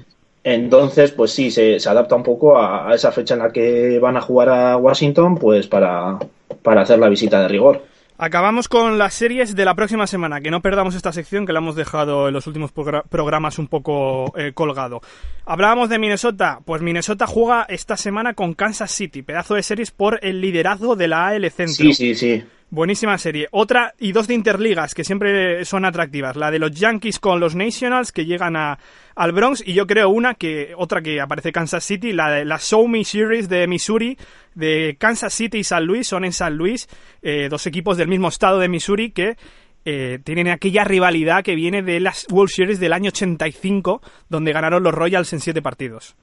Entonces, 0.43 1.13
pues 1.13 1.31
sí, 1.31 1.53
se, 1.53 1.79
se 1.79 1.89
adapta 1.89 2.17
un 2.17 2.25
poco 2.25 2.59
a, 2.59 2.91
a 2.91 2.95
esa 2.97 3.13
fecha 3.13 3.35
en 3.35 3.41
la 3.41 3.53
que 3.53 4.01
van 4.01 4.17
a 4.17 4.21
jugar 4.21 4.49
a 4.49 4.77
Washington, 4.77 5.37
pues 5.37 5.69
para, 5.69 6.19
para 6.65 6.81
hacer 6.81 6.99
la 6.99 7.09
visita 7.09 7.41
de 7.41 7.47
rigor. 7.47 7.83
Acabamos 8.25 8.69
con 8.69 8.99
las 8.99 9.15
series 9.15 9.57
de 9.57 9.65
la 9.65 9.75
próxima 9.75 10.07
semana, 10.07 10.41
que 10.41 10.53
no 10.53 10.63
perdamos 10.63 10.95
esta 10.95 11.13
sección 11.13 11.45
que 11.45 11.53
la 11.53 11.59
hemos 11.59 11.75
dejado 11.75 12.29
en 12.29 12.35
los 12.35 12.47
últimos 12.47 12.73
progra- 12.73 13.03
programas 13.09 13.59
un 13.59 13.67
poco 13.67 14.33
eh, 14.39 14.53
colgado. 14.55 15.01
Hablábamos 15.45 15.89
de 15.89 15.99
Minnesota, 15.99 16.61
pues 16.65 16.83
Minnesota 16.83 17.27
juega 17.27 17.65
esta 17.69 17.97
semana 17.97 18.35
con 18.35 18.55
Kansas 18.55 18.93
City, 18.93 19.23
pedazo 19.23 19.57
de 19.57 19.65
series 19.65 19.91
por 19.91 20.21
el 20.23 20.41
liderazgo 20.41 20.95
de 20.95 21.09
la 21.09 21.27
AL 21.27 21.51
Centro. 21.51 21.75
Sí, 21.87 21.95
sí, 21.95 22.15
sí. 22.15 22.45
Buenísima 22.71 23.19
serie. 23.19 23.49
Otra 23.51 23.93
y 23.99 24.13
dos 24.13 24.29
de 24.29 24.35
interligas 24.35 24.95
que 24.95 25.03
siempre 25.05 25.65
son 25.65 25.85
atractivas. 25.85 26.37
La 26.37 26.51
de 26.53 26.59
los 26.61 26.71
Yankees 26.71 27.19
con 27.19 27.39
los 27.41 27.55
Nationals 27.55 28.13
que 28.13 28.25
llegan 28.25 28.57
a, 28.57 28.79
al 29.15 29.33
Bronx 29.33 29.63
y 29.67 29.75
yo 29.75 29.87
creo 29.87 30.09
una 30.09 30.35
que 30.35 30.73
otra 30.79 31.03
que 31.03 31.21
aparece 31.21 31.53
Kansas 31.53 31.85
City, 31.85 32.13
la 32.13 32.31
de 32.31 32.45
la 32.47 32.59
Show 32.59 32.89
Me 32.89 33.05
Series 33.05 33.51
de 33.51 33.67
Missouri 33.67 34.17
de 34.55 34.97
Kansas 34.99 35.33
City 35.33 35.59
y 35.59 35.65
San 35.65 35.85
Luis 35.85 36.09
son 36.09 36.25
en 36.25 36.33
San 36.33 36.57
Luis 36.57 36.89
eh, 37.23 37.49
dos 37.51 37.67
equipos 37.67 37.97
del 37.97 38.09
mismo 38.09 38.29
estado 38.29 38.59
de 38.59 38.69
Missouri 38.69 39.11
que 39.11 39.37
eh, 39.85 40.21
tienen 40.23 40.49
aquella 40.49 40.85
rivalidad 40.85 41.43
que 41.43 41.57
viene 41.57 41.83
de 41.83 41.99
las 42.01 42.27
World 42.31 42.51
Series 42.51 42.79
del 42.79 42.93
año 42.93 43.09
85 43.09 44.01
donde 44.29 44.53
ganaron 44.53 44.83
los 44.83 44.95
Royals 44.95 45.33
en 45.33 45.41
siete 45.41 45.63
partidos. 45.63 46.15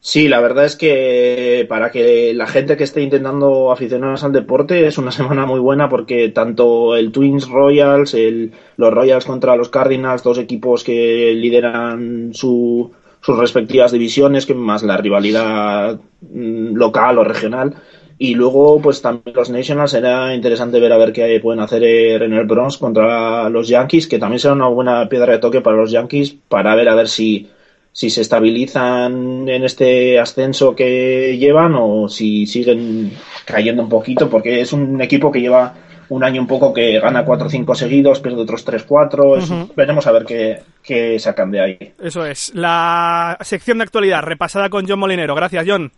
Sí, 0.00 0.28
la 0.28 0.40
verdad 0.40 0.64
es 0.64 0.76
que 0.76 1.66
para 1.68 1.90
que 1.90 2.32
la 2.32 2.46
gente 2.46 2.76
que 2.76 2.84
esté 2.84 3.02
intentando 3.02 3.72
aficionarse 3.72 4.26
al 4.26 4.32
deporte 4.32 4.86
es 4.86 4.96
una 4.96 5.10
semana 5.12 5.44
muy 5.44 5.60
buena 5.60 5.88
porque 5.88 6.28
tanto 6.28 6.96
el 6.96 7.10
Twins 7.10 7.48
Royals, 7.48 8.14
el, 8.14 8.52
los 8.76 8.94
Royals 8.94 9.24
contra 9.24 9.56
los 9.56 9.68
Cardinals, 9.68 10.22
dos 10.22 10.38
equipos 10.38 10.84
que 10.84 11.32
lideran 11.34 12.32
su, 12.32 12.92
sus 13.28 13.38
respectivas 13.38 13.92
divisiones, 13.92 14.46
que 14.46 14.54
más 14.54 14.82
la 14.82 14.96
rivalidad 14.96 16.00
mm, 16.22 16.74
local 16.74 17.18
o 17.18 17.24
regional. 17.24 17.74
Y 18.16 18.34
luego, 18.34 18.80
pues 18.80 19.02
también 19.02 19.36
los 19.36 19.50
Nationals 19.50 19.90
será 19.90 20.34
interesante 20.34 20.80
ver 20.80 20.92
a 20.94 20.96
ver 20.96 21.12
qué 21.12 21.38
pueden 21.42 21.60
hacer 21.60 21.84
en 21.84 22.32
el 22.32 22.46
Bronx 22.46 22.78
contra 22.78 23.50
los 23.50 23.68
Yankees, 23.68 24.08
que 24.08 24.18
también 24.18 24.40
será 24.40 24.54
una 24.54 24.68
buena 24.68 25.06
piedra 25.10 25.34
de 25.34 25.40
toque 25.40 25.60
para 25.60 25.76
los 25.76 25.90
Yankees 25.90 26.36
para 26.48 26.74
ver 26.74 26.88
a 26.88 26.94
ver 26.94 27.08
si 27.08 27.48
si 27.92 28.10
se 28.10 28.20
estabilizan 28.20 29.48
en 29.48 29.64
este 29.64 30.18
ascenso 30.20 30.74
que 30.74 31.36
llevan 31.36 31.74
o 31.76 32.08
si 32.08 32.46
siguen 32.46 33.12
cayendo 33.44 33.82
un 33.82 33.88
poquito, 33.88 34.30
porque 34.30 34.60
es 34.60 34.72
un 34.72 35.02
equipo 35.02 35.30
que 35.32 35.40
lleva 35.40 35.74
un 36.10 36.24
año 36.24 36.40
un 36.40 36.46
poco 36.46 36.72
que 36.72 36.98
gana 37.00 37.24
4 37.24 37.46
o 37.46 37.50
5 37.50 37.74
seguidos, 37.74 38.20
pierde 38.20 38.42
otros 38.42 38.64
3 38.64 38.82
4. 38.84 39.30
Ujú. 39.30 39.70
Veremos 39.76 40.06
a 40.06 40.12
ver 40.12 40.24
qué, 40.24 40.62
qué 40.82 41.18
sacan 41.18 41.50
de 41.50 41.60
ahí. 41.60 41.94
Eso 42.00 42.24
es. 42.24 42.54
La 42.54 43.36
sección 43.40 43.78
de 43.78 43.84
actualidad 43.84 44.22
repasada 44.22 44.68
con 44.68 44.86
John 44.86 44.98
Molinero. 44.98 45.34
Gracias, 45.34 45.64
John. 45.66 45.92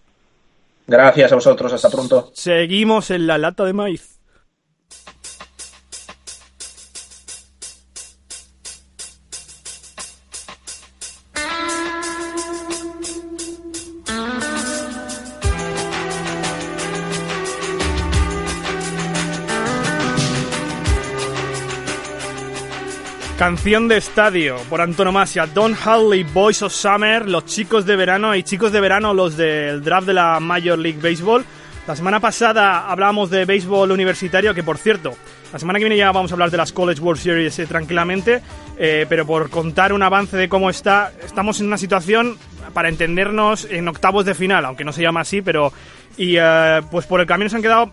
Gracias 0.87 1.31
a 1.31 1.35
vosotros, 1.37 1.73
hasta 1.73 1.89
pronto. 1.89 2.31
Seguimos 2.35 3.11
en 3.11 3.27
la 3.27 3.39
lata 3.39 3.65
de 3.65 3.73
maíz. 3.73 4.20
Canción 23.41 23.89
de 23.89 23.97
estadio 23.97 24.59
por 24.69 24.83
antonomasia, 24.83 25.47
Don 25.47 25.75
Hadley, 25.75 26.25
Boys 26.25 26.61
of 26.61 26.75
Summer, 26.75 27.27
los 27.27 27.47
chicos 27.47 27.87
de 27.87 27.97
verano 27.97 28.35
y 28.35 28.43
chicos 28.43 28.71
de 28.71 28.83
verano 28.83 29.15
los 29.15 29.39
del 29.39 29.83
draft 29.83 30.07
de 30.07 30.13
la 30.13 30.39
Major 30.41 30.79
League 30.79 31.01
Baseball. 31.01 31.43
La 31.87 31.97
semana 31.97 32.21
pasada 32.21 32.91
hablábamos 32.91 33.31
de 33.31 33.47
béisbol 33.47 33.93
universitario, 33.93 34.53
que 34.53 34.63
por 34.63 34.77
cierto, 34.77 35.15
la 35.55 35.59
semana 35.59 35.79
que 35.79 35.87
viene 35.87 35.97
ya 35.97 36.13
vamos 36.13 36.31
a 36.31 36.35
hablar 36.35 36.51
de 36.51 36.59
las 36.59 36.71
College 36.71 37.01
World 37.01 37.19
Series 37.19 37.59
eh, 37.59 37.67
tranquilamente, 37.67 38.43
eh, 38.77 39.07
pero 39.09 39.27
por 39.27 39.49
contar 39.49 39.95
un 39.95 40.03
avance 40.03 40.37
de 40.37 40.51
cómo 40.51 40.69
está, 40.69 41.11
estamos 41.25 41.61
en 41.61 41.69
una 41.69 41.79
situación 41.79 42.37
para 42.75 42.91
entendernos 42.91 43.67
en 43.71 43.89
octavos 43.89 44.27
de 44.27 44.35
final, 44.35 44.67
aunque 44.67 44.85
no 44.85 44.93
se 44.93 45.01
llama 45.01 45.23
así, 45.23 45.41
pero 45.41 45.73
y 46.19 46.37
eh, 46.37 46.83
pues 46.91 47.07
por 47.07 47.21
el 47.21 47.27
camino 47.27 47.49
se 47.49 47.57
han 47.57 47.63
quedado 47.63 47.91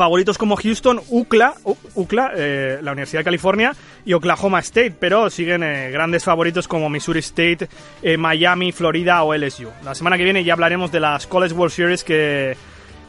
favoritos 0.00 0.38
como 0.38 0.56
Houston, 0.56 0.98
UCLA, 1.10 1.52
UCLA 1.94 2.32
eh, 2.34 2.78
la 2.80 2.92
Universidad 2.92 3.20
de 3.20 3.24
California 3.24 3.74
y 4.06 4.14
Oklahoma 4.14 4.60
State, 4.60 4.94
pero 4.98 5.28
siguen 5.28 5.62
eh, 5.62 5.90
grandes 5.90 6.24
favoritos 6.24 6.66
como 6.66 6.88
Missouri 6.88 7.18
State, 7.18 7.68
eh, 8.02 8.16
Miami, 8.16 8.72
Florida 8.72 9.22
o 9.24 9.34
LSU. 9.34 9.68
La 9.84 9.94
semana 9.94 10.16
que 10.16 10.24
viene 10.24 10.42
ya 10.42 10.54
hablaremos 10.54 10.90
de 10.90 11.00
las 11.00 11.26
College 11.26 11.54
World 11.54 11.74
Series 11.74 12.02
que, 12.02 12.56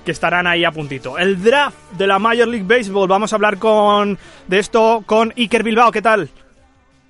que 0.03 0.11
estarán 0.11 0.47
ahí 0.47 0.65
a 0.65 0.71
puntito. 0.73 1.17
El 1.17 1.41
draft 1.41 1.77
de 1.97 2.07
la 2.07 2.19
Major 2.19 2.49
League 2.49 2.67
Baseball, 2.67 3.07
vamos 3.07 3.31
a 3.31 3.37
hablar 3.37 3.57
con 3.57 4.19
de 4.49 4.59
esto 4.59 5.05
con 5.05 5.31
Iker 5.37 5.63
Bilbao, 5.63 5.93
¿qué 5.93 6.01
tal? 6.01 6.29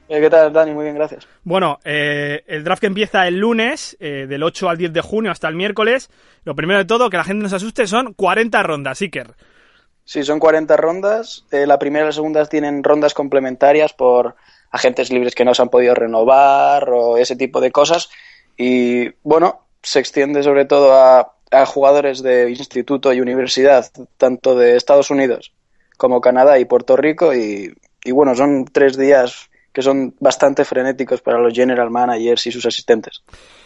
¿Qué 0.08 0.30
tal, 0.30 0.52
Dani? 0.52 0.74
Muy 0.74 0.84
bien, 0.84 0.96
gracias. 0.96 1.28
Bueno, 1.44 1.80
eh, 1.86 2.44
el 2.46 2.64
draft 2.64 2.82
que 2.82 2.88
empieza 2.88 3.28
el 3.28 3.38
lunes, 3.38 3.96
eh, 4.00 4.28
del 4.28 4.44
8 4.44 4.70
al 4.70 4.78
10 4.78 4.94
de 4.94 5.02
junio 5.02 5.32
hasta 5.32 5.48
el 5.48 5.56
miércoles. 5.56 6.12
Lo 6.44 6.54
primero 6.54 6.80
de 6.80 6.86
todo, 6.86 7.10
que 7.10 7.18
la 7.18 7.24
gente 7.24 7.42
no 7.42 7.50
se 7.50 7.56
asuste, 7.56 7.88
son 7.88 8.14
40 8.14 8.62
rondas, 8.62 9.02
Iker. 9.02 9.34
Sí, 10.12 10.26
son 10.26 10.40
40 10.40 10.76
rondas. 10.76 11.46
Eh, 11.52 11.66
la 11.66 11.80
primera 11.80 12.04
y 12.04 12.08
la 12.10 12.12
segunda 12.12 12.46
tienen 12.46 12.84
rondas 12.84 13.14
complementarias 13.14 13.94
por 13.94 14.36
agentes 14.70 15.10
libres 15.10 15.36
que 15.36 15.46
no 15.46 15.54
se 15.54 15.62
han 15.62 15.70
podido 15.70 15.96
renovar 15.96 16.90
o 16.90 17.16
ese 17.16 17.38
tipo 17.38 17.62
de 17.62 17.72
cosas. 17.72 18.10
Y 18.58 19.08
bueno, 19.24 19.62
se 19.82 20.00
extiende 20.00 20.44
sobre 20.44 20.66
todo 20.66 20.94
a, 20.94 21.34
jugadores 21.66 22.22
de 22.22 22.50
instituto 22.50 23.14
y 23.14 23.22
universidad, 23.22 23.90
tanto 24.18 24.54
de 24.58 24.76
Estados 24.76 25.12
Unidos 25.12 25.54
como 25.96 26.20
Canadá 26.20 26.60
y 26.60 26.66
Puerto 26.66 26.98
Rico. 26.98 27.34
Y, 27.34 27.74
y 28.04 28.12
bueno, 28.12 28.36
son 28.36 28.66
tres 28.66 28.98
días 28.98 29.50
que 29.72 29.82
son 29.82 30.14
bastante 30.20 30.66
frenéticos 30.66 31.22
para 31.22 31.40
los 31.40 31.54
general 31.54 31.90
managers 31.90 32.48
y 32.48 32.52
sus 32.52 32.66
asistentes. 32.66 33.24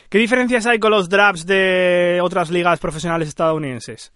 ¿Qué 0.10 0.20
diferencias 0.20 0.68
hay 0.68 0.78
con 0.78 0.92
los 0.92 1.10
drafts 1.10 1.48
de 1.48 2.20
otras 2.22 2.52
ligas 2.52 2.80
profesionales 2.80 3.30
estadounidenses? 3.30 4.14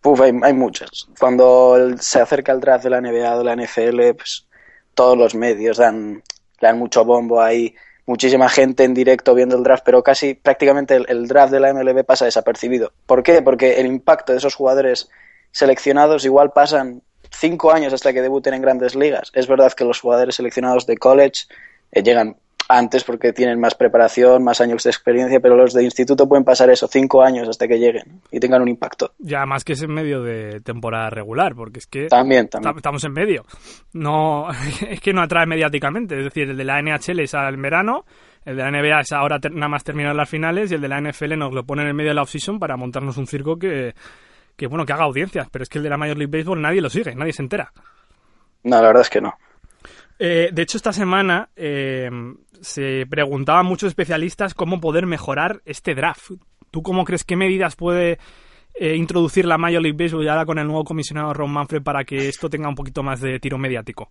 Puf, 0.00 0.20
hay, 0.20 0.32
hay 0.42 0.54
muchas. 0.54 1.08
Cuando 1.18 1.76
se 1.98 2.20
acerca 2.20 2.52
el 2.52 2.60
draft 2.60 2.84
de 2.84 2.90
la 2.90 3.00
NBA 3.00 3.38
de 3.38 3.44
la 3.44 3.56
NFL, 3.56 4.16
pues 4.16 4.46
todos 4.94 5.16
los 5.16 5.34
medios 5.34 5.76
dan, 5.76 6.22
dan 6.60 6.78
mucho 6.78 7.04
bombo 7.04 7.40
ahí, 7.42 7.74
muchísima 8.06 8.48
gente 8.48 8.84
en 8.84 8.94
directo 8.94 9.34
viendo 9.34 9.56
el 9.56 9.62
draft, 9.62 9.84
pero 9.84 10.02
casi 10.02 10.34
prácticamente 10.34 10.96
el, 10.96 11.06
el 11.08 11.28
draft 11.28 11.52
de 11.52 11.60
la 11.60 11.72
MLB 11.72 12.04
pasa 12.04 12.24
desapercibido. 12.24 12.92
¿Por 13.06 13.22
qué? 13.22 13.42
Porque 13.42 13.80
el 13.80 13.86
impacto 13.86 14.32
de 14.32 14.38
esos 14.38 14.54
jugadores 14.54 15.08
seleccionados 15.52 16.24
igual 16.24 16.52
pasan 16.52 17.02
cinco 17.30 17.72
años 17.72 17.92
hasta 17.92 18.12
que 18.12 18.22
debuten 18.22 18.54
en 18.54 18.62
grandes 18.62 18.94
ligas. 18.94 19.30
Es 19.34 19.46
verdad 19.46 19.72
que 19.72 19.84
los 19.84 20.00
jugadores 20.00 20.36
seleccionados 20.36 20.86
de 20.86 20.96
college 20.96 21.46
eh, 21.92 22.02
llegan 22.02 22.36
antes 22.70 23.02
porque 23.02 23.32
tienen 23.32 23.58
más 23.58 23.74
preparación, 23.74 24.44
más 24.44 24.60
años 24.60 24.84
de 24.84 24.90
experiencia, 24.90 25.40
pero 25.40 25.56
los 25.56 25.74
de 25.74 25.82
instituto 25.82 26.28
pueden 26.28 26.44
pasar 26.44 26.70
eso, 26.70 26.86
cinco 26.86 27.22
años 27.22 27.48
hasta 27.48 27.66
que 27.66 27.78
lleguen 27.78 28.20
y 28.30 28.38
tengan 28.38 28.62
un 28.62 28.68
impacto. 28.68 29.12
Ya 29.18 29.44
más 29.44 29.64
que 29.64 29.72
es 29.72 29.82
en 29.82 29.92
medio 29.92 30.22
de 30.22 30.60
temporada 30.60 31.10
regular, 31.10 31.54
porque 31.56 31.80
es 31.80 31.86
que 31.86 32.06
también, 32.06 32.48
también. 32.48 32.76
estamos 32.76 33.02
en 33.04 33.12
medio. 33.12 33.44
No, 33.92 34.48
es 34.88 35.00
que 35.00 35.12
no 35.12 35.22
atrae 35.22 35.46
mediáticamente, 35.46 36.16
es 36.16 36.24
decir, 36.24 36.50
el 36.50 36.56
de 36.56 36.64
la 36.64 36.80
NHL 36.80 37.20
es 37.20 37.34
al 37.34 37.56
verano, 37.56 38.04
el 38.44 38.56
de 38.56 38.62
la 38.62 38.70
NBA 38.70 39.00
es 39.00 39.12
ahora 39.12 39.38
nada 39.50 39.68
más 39.68 39.82
terminar 39.82 40.14
las 40.14 40.28
finales 40.28 40.70
y 40.70 40.76
el 40.76 40.80
de 40.80 40.88
la 40.88 41.00
NFL 41.00 41.36
nos 41.36 41.52
lo 41.52 41.64
pone 41.64 41.82
en 41.82 41.88
el 41.88 41.94
medio 41.94 42.10
de 42.10 42.14
la 42.14 42.22
off-season 42.22 42.60
para 42.60 42.76
montarnos 42.76 43.16
un 43.16 43.26
circo 43.26 43.58
que, 43.58 43.94
que, 44.56 44.68
bueno, 44.68 44.86
que 44.86 44.92
haga 44.92 45.04
audiencias, 45.04 45.48
pero 45.50 45.64
es 45.64 45.68
que 45.68 45.78
el 45.78 45.84
de 45.84 45.90
la 45.90 45.96
Major 45.96 46.16
League 46.16 46.30
Baseball 46.30 46.62
nadie 46.62 46.80
lo 46.80 46.88
sigue, 46.88 47.16
nadie 47.16 47.32
se 47.32 47.42
entera. 47.42 47.72
No, 48.62 48.76
la 48.76 48.88
verdad 48.88 49.02
es 49.02 49.10
que 49.10 49.20
no. 49.20 49.34
Eh, 50.22 50.50
de 50.52 50.62
hecho, 50.62 50.76
esta 50.76 50.92
semana 50.92 51.48
eh, 51.56 52.10
se 52.60 53.06
preguntaban 53.08 53.64
muchos 53.64 53.88
especialistas 53.88 54.52
cómo 54.52 54.78
poder 54.78 55.06
mejorar 55.06 55.62
este 55.64 55.94
draft. 55.94 56.32
¿Tú 56.70 56.82
cómo 56.82 57.06
crees 57.06 57.24
qué 57.24 57.36
medidas 57.36 57.74
puede 57.74 58.18
eh, 58.74 58.96
introducir 58.96 59.46
la 59.46 59.56
Major 59.56 59.80
League 59.80 59.96
Baseball 59.96 60.28
ahora 60.28 60.44
con 60.44 60.58
el 60.58 60.66
nuevo 60.66 60.84
comisionado 60.84 61.32
Ron 61.32 61.50
Manfred 61.50 61.82
para 61.82 62.04
que 62.04 62.28
esto 62.28 62.50
tenga 62.50 62.68
un 62.68 62.74
poquito 62.74 63.02
más 63.02 63.22
de 63.22 63.40
tiro 63.40 63.56
mediático? 63.56 64.10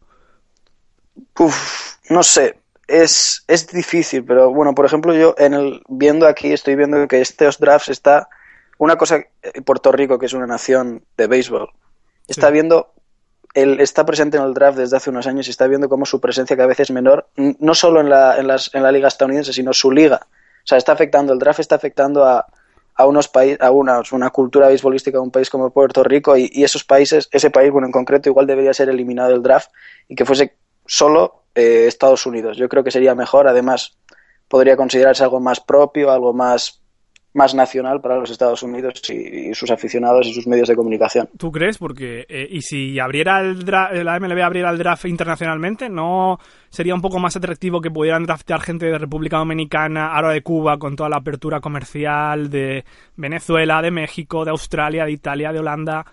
Uf, 1.37 1.97
no 2.09 2.23
sé. 2.23 2.59
Es, 2.87 3.43
es 3.47 3.67
difícil, 3.67 4.25
pero 4.25 4.51
bueno, 4.51 4.73
por 4.73 4.87
ejemplo, 4.87 5.13
yo 5.13 5.35
en 5.37 5.53
el, 5.53 5.83
viendo 5.87 6.25
aquí, 6.25 6.51
estoy 6.51 6.75
viendo 6.75 7.07
que 7.07 7.21
estos 7.21 7.59
drafts 7.59 7.89
está. 7.89 8.29
Una 8.79 8.95
cosa, 8.95 9.25
Puerto 9.63 9.91
Rico, 9.91 10.17
que 10.17 10.25
es 10.25 10.33
una 10.33 10.47
nación 10.47 11.03
de 11.17 11.27
béisbol, 11.27 11.69
está 12.27 12.47
sí. 12.47 12.53
viendo 12.53 12.93
él 13.53 13.79
está 13.79 14.05
presente 14.05 14.37
en 14.37 14.43
el 14.43 14.53
draft 14.53 14.77
desde 14.77 14.97
hace 14.97 15.09
unos 15.09 15.27
años 15.27 15.47
y 15.47 15.51
está 15.51 15.67
viendo 15.67 15.89
cómo 15.89 16.05
su 16.05 16.21
presencia 16.21 16.55
cada 16.55 16.67
vez 16.67 16.79
es 16.79 16.91
menor, 16.91 17.27
no 17.35 17.73
solo 17.73 18.01
en 18.01 18.09
la, 18.09 18.37
en 18.37 18.47
las, 18.47 18.73
en 18.73 18.83
la 18.83 18.91
liga 18.91 19.07
estadounidense, 19.07 19.53
sino 19.53 19.73
su 19.73 19.91
liga. 19.91 20.19
O 20.23 20.67
sea, 20.69 20.77
está 20.77 20.91
afectando, 20.91 21.33
el 21.33 21.39
draft 21.39 21.59
está 21.59 21.75
afectando 21.75 22.25
a, 22.25 22.45
a 22.95 23.05
unos 23.05 23.27
países, 23.27 23.59
a 23.61 23.71
una, 23.71 24.01
una, 24.11 24.29
cultura 24.29 24.67
beisbolística 24.67 25.17
de 25.17 25.23
un 25.23 25.31
país 25.31 25.49
como 25.49 25.71
Puerto 25.71 26.03
Rico 26.03 26.37
y, 26.37 26.63
esos 26.63 26.83
países, 26.83 27.27
ese 27.31 27.49
país, 27.49 27.71
bueno, 27.71 27.87
en 27.87 27.93
concreto, 27.93 28.29
igual 28.29 28.45
debería 28.45 28.73
ser 28.73 28.89
eliminado 28.89 29.29
del 29.29 29.41
draft 29.41 29.71
y 30.07 30.15
que 30.15 30.25
fuese 30.25 30.57
solo 30.85 31.43
eh, 31.55 31.85
Estados 31.87 32.25
Unidos. 32.25 32.57
Yo 32.57 32.69
creo 32.69 32.83
que 32.83 32.91
sería 32.91 33.15
mejor, 33.15 33.47
además, 33.47 33.97
podría 34.47 34.75
considerarse 34.75 35.23
algo 35.23 35.39
más 35.39 35.59
propio, 35.59 36.11
algo 36.11 36.33
más 36.33 36.81
más 37.39 37.55
nacional 37.55 38.01
para 38.01 38.17
los 38.17 38.29
Estados 38.29 38.61
Unidos 38.63 39.01
y, 39.09 39.49
y, 39.49 39.53
sus 39.55 39.71
aficionados 39.71 40.27
y 40.27 40.33
sus 40.33 40.45
medios 40.45 40.67
de 40.67 40.75
comunicación. 40.75 41.29
¿Tú 41.37 41.53
crees? 41.53 41.77
Porque, 41.77 42.25
eh, 42.27 42.47
¿y 42.51 42.61
si 42.61 42.99
abriera 42.99 43.39
el 43.39 43.63
draft, 43.63 43.93
la 43.95 44.19
MLB 44.19 44.41
abriera 44.41 44.69
el 44.69 44.77
draft 44.77 45.05
internacionalmente, 45.05 45.87
no 45.87 46.37
sería 46.69 46.93
un 46.93 47.01
poco 47.01 47.17
más 47.17 47.37
atractivo 47.37 47.79
que 47.79 47.89
pudieran 47.89 48.25
draftear 48.25 48.59
gente 48.59 48.87
de 48.87 48.97
República 48.97 49.37
Dominicana, 49.37 50.13
ahora 50.13 50.31
de 50.31 50.43
Cuba, 50.43 50.77
con 50.77 50.97
toda 50.97 51.07
la 51.07 51.17
apertura 51.17 51.61
comercial, 51.61 52.49
de 52.49 52.83
Venezuela, 53.15 53.81
de 53.81 53.91
México, 53.91 54.43
de 54.43 54.51
Australia, 54.51 55.05
de 55.05 55.11
Italia, 55.13 55.53
de 55.53 55.59
Holanda? 55.59 56.05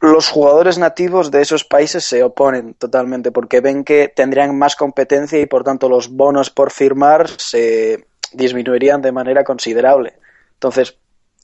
Los 0.00 0.28
jugadores 0.28 0.78
nativos 0.78 1.30
de 1.30 1.42
esos 1.42 1.62
países 1.62 2.02
se 2.02 2.24
oponen 2.24 2.74
totalmente 2.74 3.30
porque 3.30 3.60
ven 3.60 3.84
que 3.84 4.08
tendrían 4.08 4.58
más 4.58 4.74
competencia 4.74 5.38
y 5.38 5.46
por 5.46 5.62
tanto 5.62 5.88
los 5.88 6.08
bonos 6.08 6.50
por 6.50 6.72
firmar 6.72 7.28
se 7.28 8.04
disminuirían 8.32 9.00
de 9.00 9.12
manera 9.12 9.44
considerable. 9.44 10.14
Entonces, 10.62 10.96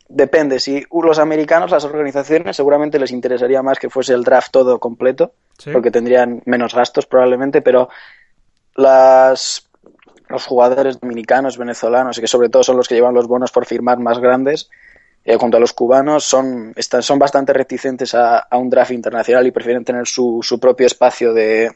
depende. 0.08 0.60
Si 0.60 0.84
los 0.92 1.18
americanos, 1.18 1.72
las 1.72 1.84
organizaciones, 1.84 2.56
seguramente 2.56 3.00
les 3.00 3.10
interesaría 3.10 3.62
más 3.64 3.80
que 3.80 3.90
fuese 3.90 4.14
el 4.14 4.22
draft 4.22 4.52
todo 4.52 4.78
completo, 4.78 5.32
sí. 5.58 5.72
porque 5.72 5.90
tendrían 5.90 6.40
menos 6.46 6.72
gastos 6.72 7.06
probablemente, 7.06 7.60
pero 7.60 7.88
las, 8.76 9.68
los 10.28 10.46
jugadores 10.46 11.00
dominicanos, 11.00 11.58
venezolanos, 11.58 12.16
y 12.16 12.20
que 12.20 12.28
sobre 12.28 12.48
todo 12.48 12.62
son 12.62 12.76
los 12.76 12.87
que 12.87 12.94
llevan 12.94 13.12
los 13.12 13.26
bonos 13.26 13.50
por 13.50 13.66
firmar 13.66 13.98
más 13.98 14.20
grandes, 14.20 14.70
eh, 15.25 15.37
junto 15.37 15.56
a 15.56 15.60
los 15.60 15.72
cubanos, 15.72 16.22
son, 16.22 16.72
están, 16.76 17.02
son 17.02 17.18
bastante 17.18 17.52
reticentes 17.52 18.14
a, 18.14 18.38
a, 18.38 18.57
un 18.57 18.70
draft 18.70 18.92
internacional 18.92 19.44
y 19.48 19.50
prefieren 19.50 19.85
tener 19.85 20.07
su, 20.07 20.38
su 20.42 20.61
propio 20.61 20.87
espacio 20.87 21.33
de, 21.35 21.72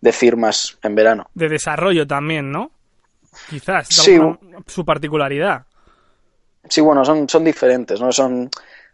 de 0.00 0.12
firmas 0.12 0.76
en 0.82 0.96
verano. 0.96 1.30
De 1.34 1.48
desarrollo 1.48 2.04
también, 2.04 2.50
¿no? 2.50 2.72
Quizás, 3.48 3.88
sí, 3.88 4.18
su 4.66 4.84
particularidad. 4.84 5.67
Sí, 6.68 6.80
bueno, 6.80 7.04
son, 7.04 7.28
son 7.28 7.44
diferentes, 7.44 8.00
¿no? 8.00 8.12
Son, 8.12 8.50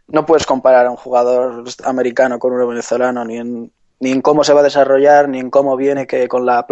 no 0.07 0.25
puedes 0.25 0.45
comparar 0.45 0.85
a 0.85 0.91
un 0.91 0.97
jugador 0.97 1.63
americano 1.83 2.39
con 2.39 2.53
uno 2.53 2.67
venezolano 2.67 3.25
ni 3.25 3.37
en, 3.37 3.71
ni 3.99 4.11
en 4.11 4.21
cómo 4.21 4.43
se 4.43 4.53
va 4.53 4.59
a 4.59 4.63
desarrollar, 4.63 5.29
ni 5.29 5.39
en 5.39 5.49
cómo 5.49 5.77
viene 5.77 6.05
que 6.05 6.27
con, 6.27 6.45
la, 6.45 6.65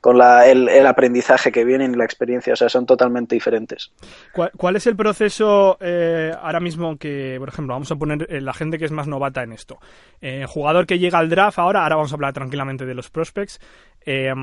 con 0.00 0.18
la, 0.18 0.46
el, 0.46 0.68
el, 0.68 0.86
aprendizaje 0.86 1.52
que 1.52 1.64
viene 1.64 1.88
ni 1.88 1.96
la 1.96 2.04
experiencia, 2.04 2.52
o 2.52 2.56
sea, 2.56 2.68
son 2.68 2.84
totalmente 2.84 3.34
diferentes. 3.34 3.92
¿Cuál, 4.32 4.50
cuál 4.56 4.76
es 4.76 4.86
el 4.86 4.96
proceso 4.96 5.78
eh, 5.80 6.32
ahora 6.40 6.60
mismo 6.60 6.96
que, 6.96 7.36
por 7.38 7.48
ejemplo, 7.48 7.74
vamos 7.74 7.90
a 7.92 7.96
poner 7.96 8.26
eh, 8.28 8.40
la 8.40 8.52
gente 8.52 8.78
que 8.78 8.86
es 8.86 8.92
más 8.92 9.06
novata 9.06 9.42
en 9.42 9.52
esto? 9.52 9.78
Eh, 10.20 10.46
jugador 10.48 10.86
que 10.86 10.98
llega 10.98 11.18
al 11.18 11.30
draft 11.30 11.58
ahora, 11.58 11.82
ahora 11.84 11.96
vamos 11.96 12.12
a 12.12 12.16
hablar 12.16 12.32
tranquilamente 12.32 12.84
de 12.84 12.94
los 12.94 13.08
prospects, 13.08 13.60
eh, 14.06 14.34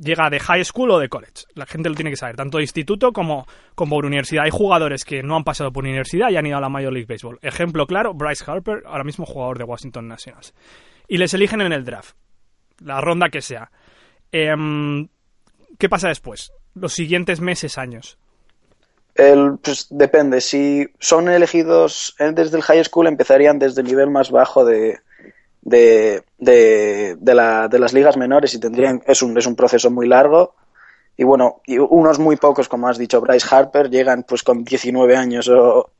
llega 0.00 0.28
de 0.28 0.40
high 0.40 0.64
school 0.64 0.90
o 0.90 0.98
de 0.98 1.08
college. 1.08 1.44
La 1.54 1.66
gente 1.66 1.88
lo 1.88 1.94
tiene 1.94 2.10
que 2.10 2.16
saber, 2.16 2.36
tanto 2.36 2.58
de 2.58 2.64
instituto 2.64 3.12
como, 3.12 3.46
como 3.74 3.96
por 3.96 4.06
universidad. 4.06 4.44
Hay 4.44 4.50
jugadores 4.50 5.04
que 5.04 5.22
no 5.22 5.36
han 5.36 5.44
pasado 5.44 5.72
por 5.72 5.84
universidad 5.84 6.30
y 6.30 6.36
han 6.36 6.46
ido 6.46 6.58
a 6.58 6.60
la 6.60 6.68
Major 6.68 6.92
League 6.92 7.06
Baseball. 7.08 7.38
Ejemplo 7.42 7.86
claro, 7.86 8.12
Bryce 8.12 8.44
Harper, 8.46 8.82
ahora 8.86 9.04
mismo 9.04 9.24
jugador 9.24 9.58
de 9.58 9.64
Washington 9.64 10.08
Nationals. 10.08 10.52
Y 11.08 11.18
les 11.18 11.34
eligen 11.34 11.60
en 11.60 11.72
el 11.72 11.84
draft, 11.84 12.16
la 12.80 13.00
ronda 13.00 13.28
que 13.28 13.42
sea. 13.42 13.70
Eh, 14.32 14.54
¿Qué 15.78 15.88
pasa 15.88 16.08
después? 16.08 16.52
Los 16.74 16.94
siguientes 16.94 17.40
meses, 17.40 17.78
años. 17.78 18.18
Pues 19.14 19.86
depende. 19.90 20.40
Si 20.40 20.86
son 20.98 21.28
elegidos 21.28 22.14
desde 22.18 22.56
el 22.56 22.62
high 22.62 22.84
school, 22.84 23.06
empezarían 23.06 23.58
desde 23.58 23.80
el 23.80 23.86
nivel 23.86 24.10
más 24.10 24.30
bajo 24.30 24.64
de, 24.64 24.98
de, 25.66 26.22
de, 26.38 27.16
de, 27.18 27.34
la, 27.34 27.68
de 27.68 27.78
las 27.78 27.92
ligas 27.92 28.16
menores 28.16 28.54
y 28.54 28.60
tendrían 28.60 29.02
es 29.06 29.22
un, 29.22 29.36
es 29.36 29.46
un 29.46 29.56
proceso 29.56 29.90
muy 29.90 30.06
largo 30.06 30.54
y 31.16 31.24
bueno 31.24 31.60
y 31.66 31.78
unos 31.78 32.20
muy 32.20 32.36
pocos 32.36 32.68
como 32.68 32.88
has 32.88 32.98
dicho 32.98 33.20
Bryce 33.20 33.48
Harper 33.50 33.90
llegan 33.90 34.22
pues 34.22 34.44
con 34.44 34.62
19 34.62 35.16
años 35.16 35.48
o, 35.48 35.90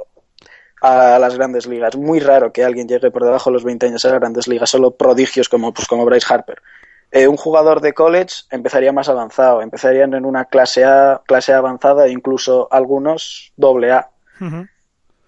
a 0.87 1.19
las 1.19 1.37
grandes 1.37 1.67
ligas. 1.67 1.97
Muy 1.97 2.21
raro 2.21 2.53
que 2.53 2.65
alguien 2.65 2.89
llegue 2.89 3.11
por 3.11 3.25
debajo 3.25 3.51
de 3.51 3.55
los 3.55 3.65
20 3.65 3.87
años 3.87 4.05
a 4.05 4.09
las 4.09 4.21
grandes 4.21 4.49
ligas 4.49 4.71
solo 4.71 4.93
prodigios 4.93 5.49
como 5.49 5.73
pues 5.73 5.87
como 5.89 6.05
Bryce 6.05 6.27
Harper. 6.29 6.63
Eh, 7.11 7.29
un 7.29 7.37
jugador 7.37 7.81
de 7.81 7.93
college 7.93 8.45
empezaría 8.51 8.93
más 8.93 9.09
avanzado 9.09 9.63
empezarían 9.63 10.15
en 10.15 10.25
una 10.25 10.47
clase 10.47 10.85
A 10.85 11.23
clase 11.25 11.53
A 11.53 11.59
avanzada 11.59 12.07
e 12.07 12.11
incluso 12.11 12.69
algunos 12.71 13.53
doble 13.57 13.93
A. 13.93 14.11
Uh 14.41 14.45
-huh 14.45 14.69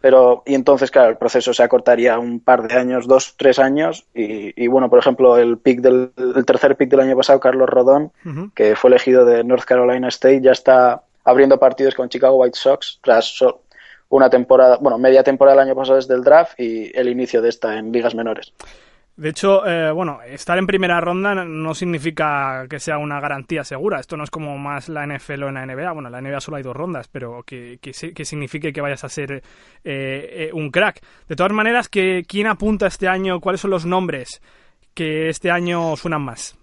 pero 0.00 0.42
y 0.46 0.54
entonces 0.54 0.90
claro 0.90 1.10
el 1.10 1.16
proceso 1.16 1.52
se 1.52 1.62
acortaría 1.62 2.18
un 2.18 2.40
par 2.40 2.66
de 2.66 2.74
años 2.78 3.06
dos 3.06 3.34
tres 3.36 3.58
años 3.58 4.06
y, 4.14 4.52
y 4.62 4.68
bueno 4.68 4.88
por 4.88 4.98
ejemplo 4.98 5.36
el 5.38 5.58
pick 5.58 5.80
del 5.80 6.12
el 6.16 6.44
tercer 6.44 6.76
pick 6.76 6.90
del 6.90 7.00
año 7.00 7.16
pasado 7.16 7.40
Carlos 7.40 7.68
Rodón 7.68 8.12
uh 8.24 8.28
-huh. 8.28 8.52
que 8.54 8.76
fue 8.76 8.90
elegido 8.90 9.24
de 9.24 9.42
North 9.44 9.64
Carolina 9.64 10.08
State 10.08 10.40
ya 10.40 10.52
está 10.52 11.02
abriendo 11.24 11.58
partidos 11.58 11.94
con 11.94 12.08
Chicago 12.08 12.36
White 12.36 12.58
Sox 12.58 13.00
tras 13.02 13.42
una 14.08 14.30
temporada 14.30 14.78
bueno 14.80 14.98
media 14.98 15.22
temporada 15.22 15.62
el 15.62 15.68
año 15.68 15.76
pasado 15.76 15.96
desde 15.96 16.14
el 16.14 16.22
draft 16.22 16.58
y 16.58 16.90
el 16.96 17.08
inicio 17.08 17.42
de 17.42 17.48
esta 17.48 17.78
en 17.78 17.92
ligas 17.92 18.14
menores 18.14 18.52
de 19.18 19.30
hecho, 19.30 19.66
eh, 19.66 19.90
bueno, 19.90 20.20
estar 20.24 20.58
en 20.58 20.68
primera 20.68 21.00
ronda 21.00 21.34
no 21.34 21.74
significa 21.74 22.66
que 22.70 22.78
sea 22.78 22.98
una 22.98 23.18
garantía 23.18 23.64
segura. 23.64 23.98
Esto 23.98 24.16
no 24.16 24.22
es 24.22 24.30
como 24.30 24.56
más 24.58 24.88
la 24.88 25.04
NFL 25.04 25.42
o 25.42 25.50
la 25.50 25.66
NBA. 25.66 25.90
Bueno, 25.90 26.08
la 26.08 26.20
NBA 26.20 26.40
solo 26.40 26.56
hay 26.56 26.62
dos 26.62 26.76
rondas, 26.76 27.08
pero 27.08 27.42
que, 27.44 27.80
que, 27.82 27.90
que 27.90 28.24
signifique 28.24 28.72
que 28.72 28.80
vayas 28.80 29.02
a 29.02 29.08
ser 29.08 29.32
eh, 29.32 29.42
eh, 29.82 30.50
un 30.52 30.70
crack. 30.70 31.00
De 31.26 31.34
todas 31.34 31.50
maneras, 31.50 31.88
que, 31.88 32.22
¿quién 32.28 32.46
apunta 32.46 32.86
este 32.86 33.08
año? 33.08 33.40
¿Cuáles 33.40 33.60
son 33.60 33.72
los 33.72 33.84
nombres 33.84 34.40
que 34.94 35.28
este 35.28 35.50
año 35.50 35.96
suenan 35.96 36.22
más? 36.22 36.56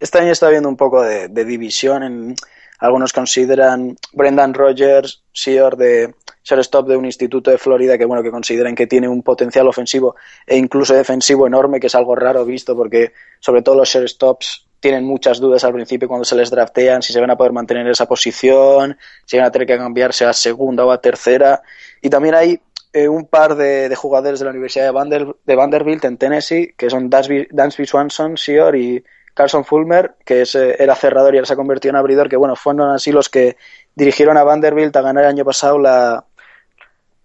Este 0.00 0.18
año 0.18 0.32
está 0.32 0.48
habiendo 0.48 0.68
un 0.68 0.76
poco 0.76 1.02
de, 1.02 1.28
de 1.28 1.44
división. 1.44 2.02
En, 2.02 2.34
algunos 2.78 3.12
consideran 3.12 3.96
Brendan 4.12 4.54
Rogers, 4.54 5.22
Seor 5.32 5.76
de 5.76 6.14
shortstop 6.44 6.88
de 6.88 6.96
un 6.96 7.04
instituto 7.04 7.50
de 7.50 7.58
Florida 7.58 7.98
que 7.98 8.04
bueno 8.04 8.22
que 8.22 8.30
consideran 8.30 8.74
que 8.74 8.86
tiene 8.86 9.08
un 9.08 9.22
potencial 9.22 9.66
ofensivo 9.66 10.14
e 10.46 10.56
incluso 10.56 10.94
defensivo 10.94 11.46
enorme 11.46 11.80
que 11.80 11.88
es 11.88 11.94
algo 11.94 12.14
raro 12.14 12.44
visto 12.44 12.76
porque 12.76 13.12
sobre 13.40 13.62
todo 13.62 13.76
los 13.76 13.88
shortstops 13.88 14.66
tienen 14.78 15.04
muchas 15.04 15.40
dudas 15.40 15.64
al 15.64 15.72
principio 15.72 16.06
cuando 16.06 16.24
se 16.24 16.36
les 16.36 16.50
draftean 16.50 17.02
si 17.02 17.12
se 17.12 17.20
van 17.20 17.30
a 17.30 17.36
poder 17.36 17.52
mantener 17.52 17.86
esa 17.88 18.06
posición 18.06 18.96
si 19.24 19.36
van 19.36 19.46
a 19.46 19.50
tener 19.50 19.66
que 19.66 19.76
cambiarse 19.76 20.24
a 20.24 20.32
segunda 20.32 20.84
o 20.84 20.90
a 20.92 21.00
tercera. 21.00 21.62
Y 22.00 22.10
también 22.10 22.34
hay 22.34 22.60
eh, 22.92 23.08
un 23.08 23.26
par 23.26 23.56
de, 23.56 23.88
de, 23.88 23.96
jugadores 23.96 24.38
de 24.38 24.44
la 24.44 24.52
Universidad 24.52 24.84
de, 24.84 24.90
Vander, 24.90 25.34
de, 25.44 25.54
Vanderbilt 25.56 26.04
en 26.04 26.16
Tennessee 26.18 26.74
que 26.76 26.88
son 26.88 27.10
Dansby, 27.10 27.48
Dansby 27.50 27.86
Swanson, 27.86 28.36
Seor 28.36 28.76
y 28.76 29.04
Carson 29.36 29.66
Fulmer, 29.66 30.14
que 30.24 30.40
es, 30.40 30.54
eh, 30.54 30.76
era 30.78 30.94
cerrador 30.94 31.34
y 31.34 31.36
ahora 31.36 31.46
se 31.46 31.52
ha 31.52 31.56
convertido 31.56 31.90
en 31.90 31.96
abridor, 31.96 32.26
que 32.26 32.36
bueno, 32.36 32.56
fueron 32.56 32.90
así 32.90 33.12
los 33.12 33.28
que 33.28 33.58
dirigieron 33.94 34.38
a 34.38 34.44
Vanderbilt 34.44 34.96
a 34.96 35.02
ganar 35.02 35.24
el 35.24 35.30
año 35.30 35.44
pasado 35.44 35.78
la, 35.78 36.24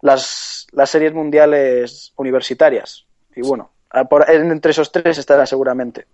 las, 0.02 0.66
las 0.72 0.90
series 0.90 1.14
mundiales 1.14 2.12
universitarias. 2.16 3.06
Y 3.34 3.40
bueno, 3.40 3.70
entre 4.28 4.72
esos 4.72 4.92
tres 4.92 5.16
estará 5.16 5.46
seguramente. 5.46 6.04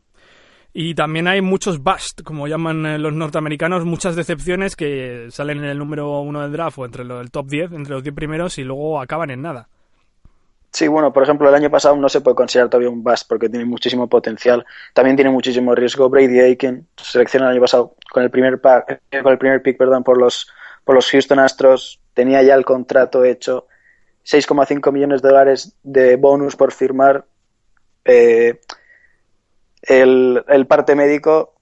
Y 0.72 0.94
también 0.94 1.26
hay 1.26 1.40
muchos 1.40 1.82
bust, 1.82 2.22
como 2.22 2.46
llaman 2.46 2.86
eh, 2.86 2.98
los 3.00 3.12
norteamericanos, 3.12 3.84
muchas 3.84 4.14
decepciones 4.14 4.76
que 4.76 5.26
salen 5.30 5.58
en 5.58 5.64
el 5.64 5.78
número 5.78 6.20
uno 6.20 6.42
del 6.42 6.52
draft 6.52 6.78
o 6.78 6.84
entre 6.84 7.02
el 7.02 7.30
top 7.32 7.48
10, 7.48 7.72
entre 7.72 7.94
los 7.94 8.04
10 8.04 8.14
primeros 8.14 8.56
y 8.58 8.62
luego 8.62 9.00
acaban 9.00 9.30
en 9.30 9.42
nada. 9.42 9.68
Sí, 10.70 10.86
bueno, 10.86 11.12
por 11.12 11.22
ejemplo, 11.22 11.48
el 11.48 11.54
año 11.54 11.70
pasado 11.70 11.96
no 11.96 12.08
se 12.08 12.20
puede 12.20 12.34
considerar 12.34 12.68
todavía 12.68 12.90
un 12.90 13.02
bust 13.02 13.26
porque 13.28 13.48
tiene 13.48 13.64
muchísimo 13.64 14.08
potencial. 14.08 14.64
También 14.92 15.16
tiene 15.16 15.30
muchísimo 15.30 15.74
riesgo. 15.74 16.08
Brady 16.10 16.40
Aiken, 16.40 16.86
seleccionó 16.96 17.46
el 17.46 17.52
año 17.52 17.60
pasado 17.62 17.96
con 18.10 18.22
el 18.22 18.30
primer 18.30 18.60
pack, 18.60 19.00
eh, 19.10 19.22
con 19.22 19.32
el 19.32 19.38
primer 19.38 19.62
pick, 19.62 19.78
perdón, 19.78 20.04
por 20.04 20.18
los 20.18 20.48
por 20.88 20.94
los 20.94 21.10
Houston 21.10 21.38
Astros, 21.38 22.00
tenía 22.14 22.42
ya 22.42 22.54
el 22.54 22.64
contrato 22.64 23.22
hecho, 23.22 23.66
6,5 24.24 24.90
millones 24.90 25.20
de 25.20 25.28
dólares 25.28 25.76
de 25.82 26.16
bonus 26.16 26.56
por 26.56 26.72
firmar. 26.72 27.26
Eh, 28.06 28.58
el, 29.82 30.42
el, 30.48 30.66
parte 30.66 30.94
médico, 30.94 31.56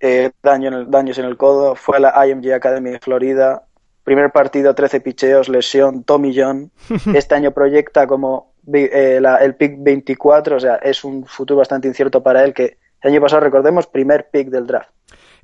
eh, 0.00 0.32
daño 0.42 0.66
en 0.66 0.74
el, 0.74 0.90
daños 0.90 1.16
en 1.18 1.26
el 1.26 1.36
codo, 1.36 1.76
fue 1.76 1.98
a 1.98 2.00
la 2.00 2.26
IMG 2.26 2.52
Academy 2.52 2.90
de 2.90 2.98
Florida, 2.98 3.68
primer 4.04 4.30
partido, 4.30 4.74
13 4.74 5.00
picheos, 5.00 5.48
lesión, 5.48 6.04
Tommy 6.04 6.32
John. 6.36 6.70
Este 7.14 7.34
año 7.34 7.52
proyecta 7.52 8.06
como 8.06 8.54
eh, 8.72 9.18
la, 9.20 9.36
el 9.36 9.54
pick 9.54 9.76
24, 9.78 10.56
o 10.56 10.60
sea, 10.60 10.76
es 10.76 11.04
un 11.04 11.26
futuro 11.26 11.58
bastante 11.58 11.88
incierto 11.88 12.22
para 12.22 12.44
él, 12.44 12.54
que 12.54 12.78
el 13.02 13.12
año 13.12 13.20
pasado, 13.20 13.40
recordemos, 13.40 13.86
primer 13.86 14.28
pick 14.30 14.48
del 14.48 14.66
draft. 14.66 14.90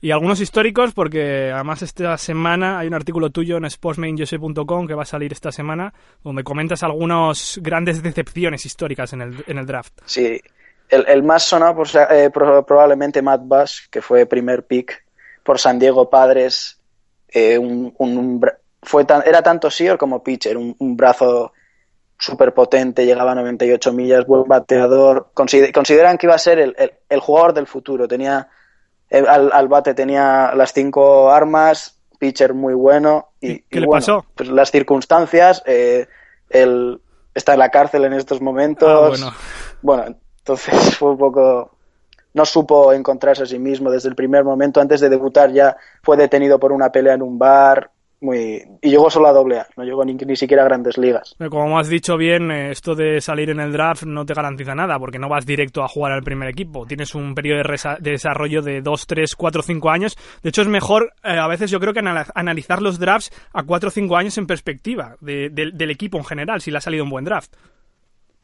Y 0.00 0.10
algunos 0.10 0.40
históricos, 0.40 0.92
porque 0.92 1.50
además 1.52 1.80
esta 1.80 2.18
semana 2.18 2.78
hay 2.78 2.86
un 2.86 2.94
artículo 2.94 3.30
tuyo 3.30 3.56
en 3.56 3.68
sportsmainjose.com 3.68 4.86
que 4.86 4.94
va 4.94 5.02
a 5.02 5.06
salir 5.06 5.32
esta 5.32 5.50
semana, 5.50 5.94
donde 6.22 6.44
comentas 6.44 6.82
algunas 6.82 7.58
grandes 7.62 8.02
decepciones 8.02 8.66
históricas 8.66 9.14
en 9.14 9.22
el, 9.22 9.44
en 9.46 9.58
el 9.58 9.64
draft. 9.64 9.94
Sí, 10.04 10.38
el, 10.90 11.04
el 11.08 11.22
más 11.22 11.44
sonado 11.44 11.76
por, 11.76 11.88
eh, 12.10 12.30
probablemente 12.30 13.22
Matt 13.22 13.42
Bass, 13.44 13.88
que 13.90 14.02
fue 14.02 14.26
primer 14.26 14.66
pick 14.66 15.04
por 15.42 15.58
San 15.58 15.78
Diego 15.78 16.10
Padres, 16.10 16.78
eh, 17.28 17.58
un, 17.58 17.94
un, 17.98 18.44
fue 18.82 19.04
tan, 19.04 19.22
era 19.26 19.42
tanto 19.42 19.70
seer 19.70 19.98
como 19.98 20.22
pitcher, 20.22 20.56
un, 20.56 20.74
un 20.78 20.96
brazo 20.96 21.52
súper 22.18 22.54
potente, 22.54 23.04
llegaba 23.04 23.32
a 23.32 23.34
98 23.34 23.92
millas, 23.92 24.26
buen 24.26 24.44
bateador. 24.44 25.28
Consider, 25.34 25.72
consideran 25.72 26.18
que 26.18 26.26
iba 26.26 26.34
a 26.34 26.38
ser 26.38 26.58
el, 26.58 26.74
el, 26.78 26.92
el 27.08 27.20
jugador 27.20 27.52
del 27.52 27.66
futuro. 27.66 28.08
Tenía 28.08 28.48
eh, 29.10 29.24
al, 29.26 29.52
al, 29.52 29.68
bate 29.68 29.94
tenía 29.94 30.52
las 30.54 30.72
cinco 30.72 31.30
armas, 31.30 31.98
pitcher 32.18 32.54
muy 32.54 32.74
bueno. 32.74 33.28
¿Y, 33.40 33.60
qué 33.60 33.78
y 33.78 33.80
le 33.80 33.86
bueno, 33.86 34.00
pasó? 34.00 34.26
Pues 34.34 34.48
las 34.48 34.70
circunstancias, 34.70 35.62
eh, 35.66 36.06
él 36.50 37.00
está 37.34 37.52
en 37.52 37.58
la 37.60 37.70
cárcel 37.70 38.04
en 38.04 38.14
estos 38.14 38.40
momentos. 38.40 38.90
Ah, 38.90 39.08
bueno. 39.08 39.36
bueno, 39.82 40.16
entonces 40.38 40.74
fue 40.98 41.10
un 41.10 41.18
poco. 41.18 41.75
No 42.36 42.44
supo 42.44 42.92
encontrarse 42.92 43.44
a 43.44 43.46
sí 43.46 43.58
mismo 43.58 43.90
desde 43.90 44.10
el 44.10 44.14
primer 44.14 44.44
momento. 44.44 44.78
Antes 44.78 45.00
de 45.00 45.08
debutar 45.08 45.50
ya 45.52 45.74
fue 46.02 46.18
detenido 46.18 46.60
por 46.60 46.70
una 46.70 46.90
pelea 46.90 47.14
en 47.14 47.22
un 47.22 47.38
bar. 47.38 47.90
Muy... 48.20 48.62
Y 48.82 48.90
llegó 48.90 49.08
solo 49.08 49.28
a 49.28 49.32
doble 49.32 49.60
A, 49.60 49.66
no 49.74 49.84
llegó 49.84 50.04
ni, 50.04 50.12
ni 50.12 50.36
siquiera 50.36 50.62
a 50.62 50.66
grandes 50.66 50.98
ligas. 50.98 51.34
Como 51.50 51.78
has 51.78 51.88
dicho 51.88 52.18
bien, 52.18 52.50
esto 52.50 52.94
de 52.94 53.22
salir 53.22 53.48
en 53.48 53.60
el 53.60 53.72
draft 53.72 54.02
no 54.02 54.26
te 54.26 54.34
garantiza 54.34 54.74
nada, 54.74 54.98
porque 54.98 55.18
no 55.18 55.30
vas 55.30 55.46
directo 55.46 55.82
a 55.82 55.88
jugar 55.88 56.12
al 56.12 56.22
primer 56.22 56.50
equipo. 56.50 56.84
Tienes 56.84 57.14
un 57.14 57.34
periodo 57.34 57.62
de, 57.62 57.96
de 58.00 58.10
desarrollo 58.10 58.60
de 58.60 58.82
2, 58.82 59.06
3, 59.06 59.34
4, 59.34 59.62
5 59.62 59.90
años. 59.90 60.18
De 60.42 60.50
hecho, 60.50 60.60
es 60.60 60.68
mejor, 60.68 61.14
eh, 61.24 61.38
a 61.38 61.46
veces 61.46 61.70
yo 61.70 61.80
creo 61.80 61.94
que 61.94 62.02
analizar 62.34 62.82
los 62.82 62.98
drafts 62.98 63.32
a 63.54 63.62
4 63.62 63.88
o 63.88 63.90
5 63.90 64.14
años 64.14 64.36
en 64.36 64.46
perspectiva 64.46 65.16
de, 65.22 65.48
de, 65.48 65.70
del 65.72 65.90
equipo 65.90 66.18
en 66.18 66.24
general, 66.24 66.60
si 66.60 66.70
le 66.70 66.76
ha 66.76 66.82
salido 66.82 67.04
un 67.04 67.10
buen 67.10 67.24
draft. 67.24 67.54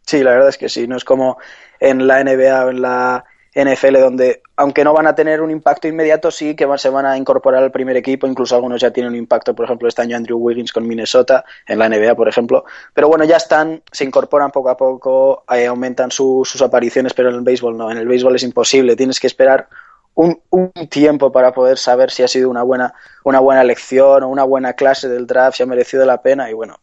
Sí, 0.07 0.23
la 0.23 0.33
verdad 0.33 0.49
es 0.49 0.57
que 0.57 0.71
sí. 0.71 0.87
No 0.87 0.97
es 0.97 1.05
como 1.05 1.37
en 1.79 2.07
la 2.07 2.25
NBA 2.25 2.65
o 2.65 2.71
en 2.71 2.83
la 2.83 3.25
NFL, 3.55 4.01
donde 4.01 4.43
aunque 4.57 4.85
no 4.85 4.95
van 4.95 5.07
a 5.07 5.15
tener 5.15 5.43
un 5.43 5.51
impacto 5.51 5.89
inmediato, 5.89 6.31
sí 6.31 6.57
que 6.57 6.67
se 6.79 6.89
van 6.89 7.05
a 7.05 7.17
incorporar 7.19 7.63
al 7.63 7.71
primer 7.71 7.97
equipo, 7.97 8.27
incluso 8.27 8.55
algunos 8.55 8.81
ya 8.81 8.91
tienen 8.91 9.13
un 9.13 9.19
impacto, 9.19 9.55
por 9.55 9.67
ejemplo, 9.67 9.89
este 9.89 10.03
año 10.03 10.17
Andrew 10.17 10.39
Wiggins 10.39 10.73
con 10.73 10.87
Minnesota, 10.87 11.45
en 11.67 11.79
la 11.79 11.89
NBA, 11.89 12.15
por 12.15 12.29
ejemplo, 12.29 12.65
pero 12.95 13.09
bueno, 13.09 13.25
ya 13.25 13.37
están, 13.37 13.83
se 13.91 14.05
incorporan 14.05 14.51
poco 14.51 14.71
a 14.71 14.77
poco, 14.77 15.45
eh, 15.53 15.67
aumentan 15.67 16.11
su, 16.11 16.43
sus 16.45 16.63
apariciones, 16.63 17.13
pero 17.13 17.29
en 17.29 17.37
el 17.37 17.41
béisbol 17.43 17.77
no, 17.77 17.91
en 17.91 17.99
el 17.99 18.09
béisbol 18.09 18.37
es 18.37 18.43
imposible, 18.43 18.97
tienes 18.97 19.21
que 19.21 19.27
esperar 19.27 19.69
un, 20.15 20.41
un, 20.51 20.71
tiempo 20.89 21.33
para 21.33 21.53
poder 21.53 21.79
saber 21.79 22.11
si 22.11 22.23
ha 22.23 22.29
sido 22.29 22.49
una 22.49 22.63
buena, 22.63 22.95
una 23.25 23.41
buena 23.41 23.65
lección 23.65 24.23
o 24.23 24.29
una 24.29 24.45
buena 24.45 24.75
clase 24.75 25.09
del 25.09 25.27
draft, 25.27 25.57
si 25.57 25.63
ha 25.63 25.67
merecido 25.67 26.05
la 26.05 26.23
pena, 26.23 26.51
y 26.51 26.55
bueno, 26.55 26.79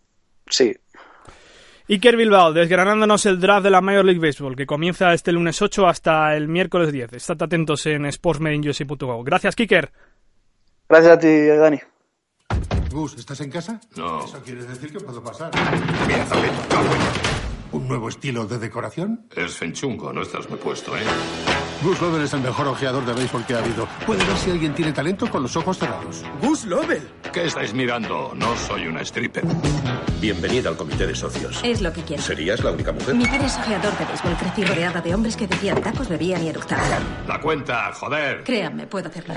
sí, 0.47 0.75
Iker 1.91 2.15
Bilbao, 2.15 2.53
desgranándonos 2.53 3.25
el 3.25 3.39
draft 3.39 3.63
de 3.63 3.71
la 3.71 3.81
Major 3.81 4.05
League 4.05 4.19
Baseball, 4.19 4.55
que 4.55 4.67
comienza 4.67 5.11
este 5.11 5.31
lunes 5.31 5.59
8 5.59 5.87
hasta 5.87 6.35
el 6.35 6.47
miércoles 6.47 6.91
10. 6.91 7.13
Estad 7.13 7.41
atentos 7.41 7.83
en 7.87 8.05
sportsmedinjosi.com. 8.05 9.23
Gracias, 9.23 9.55
Kiker. 9.55 9.91
Gracias 10.87 11.13
a 11.13 11.19
ti, 11.19 11.47
Dani. 11.47 11.79
Gus, 12.91 13.17
¿estás 13.17 13.41
en 13.41 13.49
casa? 13.49 13.81
No. 13.97 14.23
Eso 14.23 14.39
quiere 14.43 14.65
decir 14.65 14.91
que 14.91 14.99
puedo 14.99 15.23
pasar. 15.23 15.49
Mira, 16.07 16.27
¿Un 17.71 17.87
nuevo 17.87 18.09
estilo 18.09 18.45
de 18.47 18.57
decoración? 18.57 19.27
Es 19.35 19.55
fenchungo, 19.55 20.11
no 20.11 20.23
estás 20.23 20.49
muy 20.49 20.57
puesto, 20.57 20.97
¿eh? 20.97 21.01
Gus 21.83 22.01
Lovell 22.01 22.23
es 22.23 22.33
el 22.33 22.41
mejor 22.41 22.67
ojeador 22.67 23.05
de 23.05 23.13
béisbol 23.13 23.45
que 23.45 23.53
ha 23.53 23.59
habido. 23.59 23.87
Puede 24.05 24.25
ver 24.25 24.37
si 24.37 24.49
alguien 24.51 24.73
tiene 24.73 24.91
talento 24.91 25.29
con 25.29 25.43
los 25.43 25.55
ojos 25.55 25.77
cerrados. 25.77 26.23
¡Gus 26.41 26.65
Lovell! 26.65 27.07
¿Qué 27.31 27.45
estáis 27.45 27.73
mirando? 27.73 28.33
No 28.35 28.57
soy 28.57 28.87
una 28.87 29.01
stripper. 29.01 29.45
Bienvenida 30.19 30.69
al 30.69 30.75
comité 30.77 31.05
de 31.05 31.15
socios. 31.15 31.61
Es 31.63 31.81
lo 31.81 31.93
que 31.93 32.01
quiero. 32.01 32.21
¿Serías 32.23 32.61
la 32.63 32.71
única 32.71 32.91
mujer? 32.91 33.15
Mi 33.15 33.25
padre 33.25 33.45
es 33.45 33.57
ojeador 33.57 33.97
de 33.97 34.05
béisbol. 34.05 34.33
Crecí 34.35 34.65
rodeada 34.65 34.99
de 34.99 35.13
hombres 35.15 35.37
que 35.37 35.47
decían 35.47 35.81
tacos, 35.81 36.09
bebían 36.09 36.43
y 36.43 36.49
eructaban. 36.49 37.03
La 37.27 37.39
cuenta, 37.39 37.93
joder. 37.93 38.43
Créanme, 38.43 38.87
puedo 38.87 39.07
hacerlo. 39.07 39.35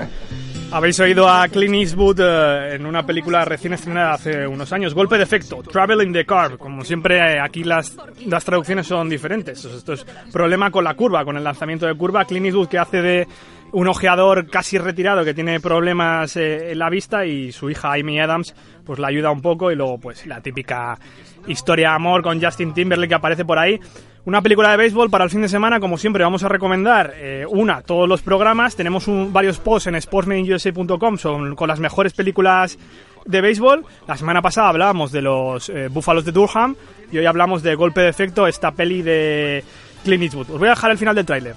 Habéis 0.73 0.99
oído 0.99 1.29
a 1.29 1.47
Clint 1.49 1.75
Eastwood 1.75 2.19
eh, 2.19 2.73
en 2.73 2.87
una 2.87 3.05
película 3.05 3.45
recién 3.45 3.73
estrenada 3.73 4.13
hace 4.13 4.47
unos 4.47 4.73
años, 4.73 4.95
Golpe 4.95 5.17
de 5.17 5.23
Efecto, 5.23 5.61
Travel 5.61 6.01
in 6.01 6.11
the 6.11 6.25
Car. 6.25 6.57
Como 6.57 6.83
siempre, 6.83 7.17
eh, 7.19 7.39
aquí 7.39 7.63
las, 7.63 7.95
las 8.25 8.43
traducciones 8.43 8.87
son 8.87 9.07
diferentes. 9.07 9.63
Esto 9.63 9.93
es 9.93 10.03
problema 10.31 10.71
con 10.71 10.83
la 10.83 10.95
curva, 10.95 11.23
con 11.23 11.37
el 11.37 11.43
lanzamiento 11.43 11.85
de 11.85 11.93
curva. 11.93 12.25
Clint 12.25 12.47
Eastwood 12.47 12.69
que 12.69 12.79
hace 12.79 13.03
de 13.03 13.27
un 13.71 13.87
ojeador 13.87 14.49
casi 14.49 14.79
retirado 14.79 15.23
que 15.23 15.35
tiene 15.35 15.59
problemas 15.59 16.35
eh, 16.37 16.71
en 16.71 16.79
la 16.79 16.89
vista 16.89 17.23
y 17.23 17.51
su 17.51 17.69
hija 17.69 17.93
Amy 17.93 18.19
Adams 18.19 18.55
pues 18.83 18.97
la 18.97 19.09
ayuda 19.09 19.29
un 19.29 19.41
poco 19.41 19.71
y 19.71 19.75
luego 19.75 19.99
pues 19.99 20.25
la 20.25 20.41
típica 20.41 20.97
historia 21.45 21.89
de 21.89 21.95
amor 21.95 22.23
con 22.23 22.41
Justin 22.41 22.73
Timberlake 22.73 23.09
que 23.09 23.15
aparece 23.15 23.45
por 23.45 23.59
ahí. 23.59 23.79
Una 24.25 24.41
película 24.41 24.71
de 24.71 24.77
béisbol 24.77 25.09
para 25.09 25.25
el 25.25 25.29
fin 25.29 25.41
de 25.41 25.49
semana, 25.49 25.81
como 25.81 25.97
siempre 25.97 26.23
vamos 26.23 26.43
a 26.43 26.47
recomendar 26.47 27.13
eh, 27.17 27.45
una, 27.49 27.81
todos 27.81 28.07
los 28.07 28.21
programas, 28.21 28.73
tenemos 28.77 29.09
un, 29.09 29.33
varios 29.33 29.59
posts 29.59 29.87
en 29.87 30.01
sportsmanusa.com 30.01 31.17
son 31.17 31.55
con 31.57 31.67
las 31.67 31.81
mejores 31.81 32.13
películas 32.13 32.77
de 33.25 33.41
béisbol. 33.41 33.85
La 34.07 34.15
semana 34.15 34.41
pasada 34.41 34.69
hablábamos 34.69 35.11
de 35.11 35.21
los 35.21 35.67
eh, 35.67 35.89
Búfalos 35.89 36.23
de 36.23 36.31
Durham 36.31 36.73
y 37.11 37.17
hoy 37.17 37.25
hablamos 37.25 37.63
de 37.63 37.75
Golpe 37.75 37.99
de 37.99 38.09
Efecto, 38.09 38.47
esta 38.47 38.71
peli 38.71 39.01
de 39.01 39.61
Clint 40.05 40.23
Eastwood. 40.23 40.51
Os 40.51 40.59
voy 40.59 40.69
a 40.69 40.71
dejar 40.71 40.91
el 40.91 40.97
final 40.97 41.15
del 41.15 41.25
tráiler. 41.25 41.55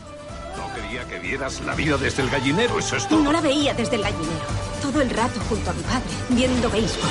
No 0.57 0.75
quería 0.75 1.05
que 1.05 1.21
vieras 1.21 1.63
la 1.65 1.75
vida 1.77 1.97
desde 1.99 2.25
el 2.25 2.31
gallinero, 2.31 2.81
eso 2.81 2.97
es 2.97 3.07
todo. 3.07 3.23
No 3.23 3.31
la 3.31 3.43
veía 3.43 3.75
desde 3.75 3.95
el 3.95 4.03
gallinero, 4.03 4.45
todo 4.83 5.03
el 5.03 5.11
rato 5.11 5.39
junto 5.49 5.71
a 5.71 5.73
mi 5.73 5.83
padre, 5.83 6.11
viendo 6.31 6.69
béisbol. 6.69 7.11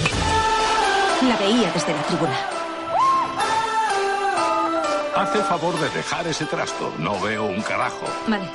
La 1.29 1.37
veía 1.37 1.71
desde 1.71 1.93
la 1.93 2.01
tribuna. 2.03 2.64
Haz 5.15 5.33
el 5.33 5.43
favor 5.43 5.79
de 5.79 5.89
dejar 5.91 6.27
ese 6.27 6.45
trasto. 6.45 6.93
No 6.99 7.17
veo 7.21 7.45
un 7.45 7.61
carajo. 7.61 8.05
Vale. 8.27 8.49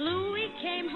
Louis 0.00 0.50
came 0.62 0.88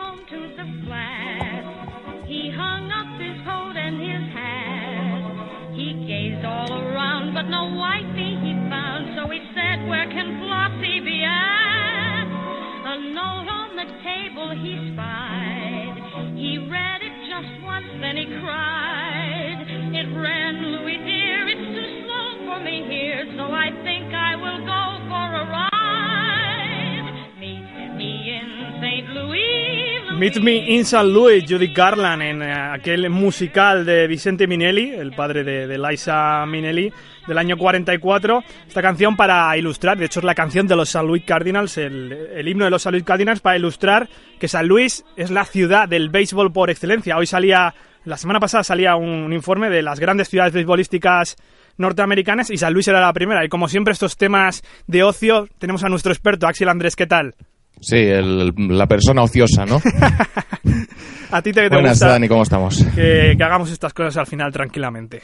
Meet 30.19 30.41
Me 30.41 30.75
in 30.75 30.81
St. 30.81 31.05
Louis, 31.05 31.45
Judy 31.49 31.73
Garland, 31.73 32.23
en 32.23 32.43
eh, 32.43 32.53
aquel 32.53 33.09
musical 33.09 33.85
de 33.85 34.09
Vicente 34.09 34.49
Minelli, 34.49 34.91
el 34.91 35.13
padre 35.13 35.45
de, 35.45 35.69
de 35.69 35.79
Liza 35.79 36.45
Minnelli, 36.45 36.93
del 37.29 37.39
año 37.39 37.57
44. 37.57 38.43
Esta 38.67 38.83
canción 38.83 39.17
para 39.17 39.57
ilustrar, 39.57 39.97
de 39.97 40.07
hecho 40.07 40.19
es 40.19 40.25
la 40.25 40.35
canción 40.35 40.67
de 40.67 40.75
los 40.75 40.89
St. 40.89 41.07
Louis 41.07 41.23
Cardinals, 41.23 41.79
el, 41.79 42.49
himno 42.49 42.65
de 42.65 42.71
los 42.73 42.83
St. 42.83 42.91
Louis 42.91 43.05
Cardinals, 43.05 43.39
para 43.39 43.59
ilustrar 43.59 44.09
que 44.41 44.47
St. 44.47 44.65
Louis 44.65 45.05
es 45.17 45.31
la 45.31 45.45
ciudad 45.45 45.89
del 45.89 46.09
béisbol 46.09 46.53
por 46.53 46.69
excelencia. 46.69 47.17
Hoy 47.17 47.27
salía, 47.27 47.73
la 48.05 48.17
semana 48.17 48.41
pasada 48.41 48.65
salía 48.65 48.97
un, 48.97 49.09
un 49.09 49.33
informe 49.33 49.71
de 49.71 49.83
las 49.83 50.01
grandes 50.01 50.29
ciudades 50.29 50.53
beisbolísticas 50.53 51.37
norteamericanas 51.77 52.51
y 52.51 52.59
San 52.59 52.73
Luis 52.73 52.89
era 52.89 53.01
la 53.01 53.13
primera. 53.13 53.45
Y 53.45 53.49
como 53.49 53.69
siempre 53.69 53.93
estos 53.93 54.17
temas 54.17 54.65
de 54.89 55.05
ocio, 55.05 55.49
tenemos 55.59 55.85
a 55.85 55.89
nuestro 55.89 56.11
experto, 56.11 56.49
Axel 56.49 56.71
Andrés, 56.71 56.97
¿qué 56.97 57.07
tal? 57.07 57.37
Sí, 57.81 57.97
el- 57.97 58.53
la 58.69 58.87
persona 58.87 59.23
ociosa, 59.23 59.65
¿no? 59.67 59.81
A 61.31 61.43
ti 61.43 61.53
te, 61.53 61.63
te 61.63 61.69
Buenas, 61.69 61.93
gusta 61.93 62.09
Dani, 62.09 62.27
¿cómo 62.29 62.43
estamos? 62.43 62.83
que, 62.95 63.35
que 63.37 63.45
hagamos 63.45 63.71
estas 63.71 63.93
cosas 63.93 64.17
al 64.17 64.27
final 64.27 64.51
tranquilamente. 64.53 65.21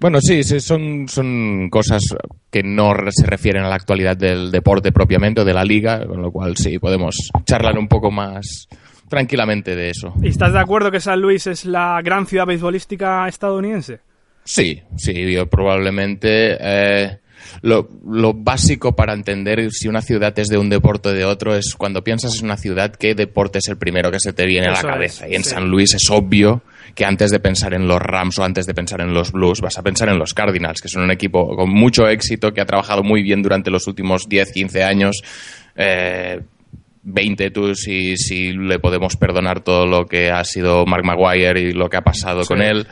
Bueno, 0.00 0.18
sí, 0.20 0.42
sí, 0.42 0.60
son, 0.60 1.06
son 1.08 1.68
cosas 1.70 2.02
que 2.50 2.62
no 2.62 2.92
se 3.10 3.26
refieren 3.26 3.62
a 3.64 3.68
la 3.68 3.76
actualidad 3.76 4.16
del 4.16 4.50
deporte 4.50 4.92
propiamente 4.92 5.40
o 5.40 5.44
de 5.44 5.54
la 5.54 5.64
liga, 5.64 6.04
con 6.06 6.20
lo 6.20 6.30
cual 6.30 6.56
sí, 6.56 6.78
podemos 6.78 7.16
charlar 7.46 7.78
un 7.78 7.88
poco 7.88 8.10
más 8.10 8.68
tranquilamente 9.08 9.74
de 9.76 9.90
eso. 9.90 10.12
¿Y 10.20 10.28
estás 10.28 10.52
de 10.52 10.58
acuerdo 10.60 10.90
que 10.90 11.00
San 11.00 11.20
Luis 11.20 11.46
es 11.46 11.64
la 11.64 12.00
gran 12.02 12.26
ciudad 12.26 12.44
beisbolística 12.46 13.26
estadounidense? 13.28 14.00
Sí, 14.44 14.82
sí, 14.96 15.32
yo 15.32 15.46
probablemente 15.48 16.56
eh, 16.60 17.18
lo, 17.62 17.88
lo 18.06 18.34
básico 18.34 18.94
para 18.94 19.12
entender 19.14 19.70
si 19.70 19.88
una 19.88 20.02
ciudad 20.02 20.38
es 20.38 20.48
de 20.48 20.58
un 20.58 20.68
deporte 20.68 21.10
o 21.10 21.12
de 21.12 21.24
otro 21.24 21.54
es 21.54 21.74
cuando 21.76 22.02
piensas 22.04 22.38
en 22.38 22.46
una 22.46 22.56
ciudad, 22.56 22.94
qué 22.94 23.14
deporte 23.14 23.58
es 23.58 23.68
el 23.68 23.76
primero 23.76 24.10
que 24.10 24.20
se 24.20 24.32
te 24.32 24.46
viene 24.46 24.66
a 24.68 24.72
la 24.72 24.78
es, 24.78 24.84
cabeza. 24.84 25.28
y 25.28 25.34
en 25.34 25.44
sí. 25.44 25.50
San 25.50 25.68
Luis 25.68 25.94
es 25.94 26.08
obvio 26.10 26.62
que 26.94 27.04
antes 27.04 27.30
de 27.30 27.40
pensar 27.40 27.74
en 27.74 27.88
los 27.88 28.00
Rams 28.00 28.38
o 28.38 28.44
antes 28.44 28.66
de 28.66 28.74
pensar 28.74 29.00
en 29.00 29.12
los 29.12 29.32
Blues, 29.32 29.60
vas 29.60 29.78
a 29.78 29.82
pensar 29.82 30.08
en 30.08 30.18
los 30.18 30.32
Cardinals, 30.32 30.80
que 30.80 30.88
son 30.88 31.02
un 31.02 31.10
equipo 31.10 31.56
con 31.56 31.70
mucho 31.70 32.08
éxito, 32.08 32.52
que 32.52 32.60
ha 32.60 32.66
trabajado 32.66 33.02
muy 33.02 33.22
bien 33.22 33.42
durante 33.42 33.70
los 33.70 33.86
últimos 33.86 34.28
10, 34.28 34.52
15 34.52 34.84
años. 34.84 35.22
Eh, 35.74 36.40
20 37.04 37.50
tú 37.50 37.74
si, 37.74 38.16
si 38.16 38.52
le 38.52 38.78
podemos 38.78 39.16
perdonar 39.16 39.60
todo 39.60 39.86
lo 39.86 40.06
que 40.06 40.30
ha 40.30 40.42
sido 40.44 40.86
Mark 40.86 41.04
Maguire 41.04 41.60
y 41.60 41.72
lo 41.72 41.90
que 41.90 41.98
ha 41.98 42.02
pasado 42.02 42.44
con 42.46 42.62
él. 42.62 42.86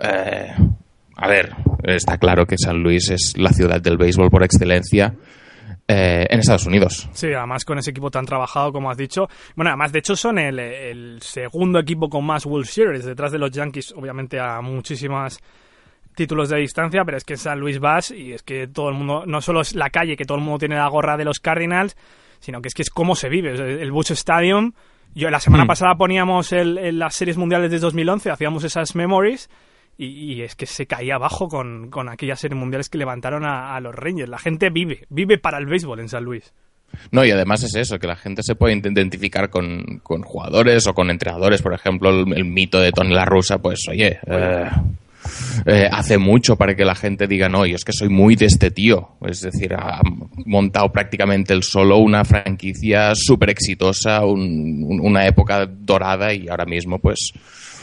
Eh, 0.00 0.52
a 1.16 1.28
ver, 1.28 1.54
está 1.82 2.18
claro 2.18 2.46
que 2.46 2.56
San 2.58 2.82
Luis 2.82 3.10
es 3.10 3.34
la 3.36 3.50
ciudad 3.52 3.80
del 3.80 3.96
béisbol 3.96 4.30
por 4.30 4.42
excelencia 4.42 5.14
eh, 5.86 6.26
en 6.30 6.40
Estados 6.40 6.66
Unidos. 6.66 7.08
Sí, 7.12 7.28
además 7.32 7.64
con 7.64 7.78
ese 7.78 7.90
equipo 7.90 8.10
tan 8.10 8.24
trabajado 8.26 8.72
como 8.72 8.90
has 8.90 8.96
dicho. 8.96 9.28
Bueno, 9.54 9.70
además 9.70 9.92
de 9.92 9.98
hecho 9.98 10.16
son 10.16 10.38
el, 10.38 10.58
el 10.58 11.18
segundo 11.22 11.78
equipo 11.78 12.08
con 12.08 12.24
más 12.24 12.46
World 12.46 12.66
Series, 12.66 13.04
detrás 13.04 13.32
de 13.32 13.38
los 13.38 13.50
Yankees, 13.50 13.92
obviamente 13.96 14.40
a 14.40 14.60
muchísimas 14.60 15.38
títulos 16.14 16.48
de 16.48 16.58
distancia, 16.58 17.04
pero 17.04 17.16
es 17.16 17.24
que 17.24 17.34
en 17.34 17.38
San 17.38 17.58
Luis 17.60 17.80
vas 17.80 18.10
y 18.12 18.32
es 18.32 18.42
que 18.42 18.66
todo 18.68 18.88
el 18.88 18.94
mundo, 18.94 19.24
no 19.26 19.40
solo 19.40 19.60
es 19.60 19.74
la 19.74 19.90
calle, 19.90 20.16
que 20.16 20.24
todo 20.24 20.38
el 20.38 20.44
mundo 20.44 20.58
tiene 20.58 20.76
la 20.76 20.88
gorra 20.88 21.16
de 21.16 21.24
los 21.24 21.40
Cardinals, 21.40 21.96
sino 22.38 22.62
que 22.62 22.68
es 22.68 22.74
que 22.74 22.82
es 22.82 22.90
cómo 22.90 23.16
se 23.16 23.28
vive. 23.28 23.50
El 23.82 23.90
Busch 23.90 24.12
Stadium, 24.12 24.72
yo 25.14 25.28
la 25.30 25.40
semana 25.40 25.64
Hmm. 25.64 25.68
pasada 25.68 25.94
poníamos 25.96 26.52
el, 26.52 26.78
el- 26.78 26.98
las 26.98 27.14
series 27.16 27.36
mundiales 27.36 27.70
de 27.70 27.78
2011, 27.80 28.30
hacíamos 28.30 28.62
esas 28.64 28.94
memories 28.94 29.50
y, 29.96 30.42
es 30.42 30.54
que 30.56 30.66
se 30.66 30.86
caía 30.86 31.14
abajo 31.16 31.48
con, 31.48 31.90
con 31.90 32.08
aquellas 32.08 32.40
series 32.40 32.58
mundiales 32.58 32.88
que 32.88 32.98
levantaron 32.98 33.44
a, 33.44 33.78
los 33.80 33.94
Rangers. 33.94 34.28
La 34.28 34.38
gente 34.38 34.70
vive, 34.70 35.06
vive 35.08 35.38
para 35.38 35.58
el 35.58 35.66
béisbol 35.66 36.00
en 36.00 36.08
San 36.08 36.24
Luis. 36.24 36.52
No, 37.10 37.24
y 37.24 37.30
además 37.30 37.62
es 37.64 37.74
eso, 37.74 37.98
que 37.98 38.06
la 38.06 38.16
gente 38.16 38.42
se 38.42 38.54
puede 38.54 38.74
identificar 38.76 39.50
con, 39.50 40.00
con 40.02 40.22
jugadores 40.22 40.86
o 40.86 40.94
con 40.94 41.10
entrenadores. 41.10 41.60
Por 41.62 41.74
ejemplo, 41.74 42.10
el, 42.10 42.44
mito 42.44 42.80
de 42.80 42.92
Tony 42.92 43.14
La 43.14 43.24
Russa, 43.24 43.58
pues 43.58 43.80
oye, 43.90 44.18
eh, 44.26 44.70
eh, 45.66 45.88
hace 45.90 46.18
mucho 46.18 46.56
para 46.56 46.76
que 46.76 46.84
la 46.84 46.94
gente 46.94 47.26
diga, 47.26 47.48
no, 47.48 47.66
yo 47.66 47.74
es 47.76 47.84
que 47.84 47.92
soy 47.92 48.08
muy 48.10 48.36
de 48.36 48.46
este 48.46 48.70
tío. 48.70 49.08
Es 49.26 49.40
decir, 49.40 49.74
ha 49.74 50.00
montado 50.44 50.92
prácticamente 50.92 51.52
el 51.52 51.62
solo 51.62 51.96
una 51.98 52.24
franquicia 52.24 53.12
súper 53.14 53.50
exitosa, 53.50 54.24
un- 54.24 54.84
un- 54.86 55.00
una 55.00 55.26
época 55.26 55.66
dorada 55.66 56.32
y 56.32 56.48
ahora 56.48 56.64
mismo, 56.66 56.98
pues, 56.98 57.32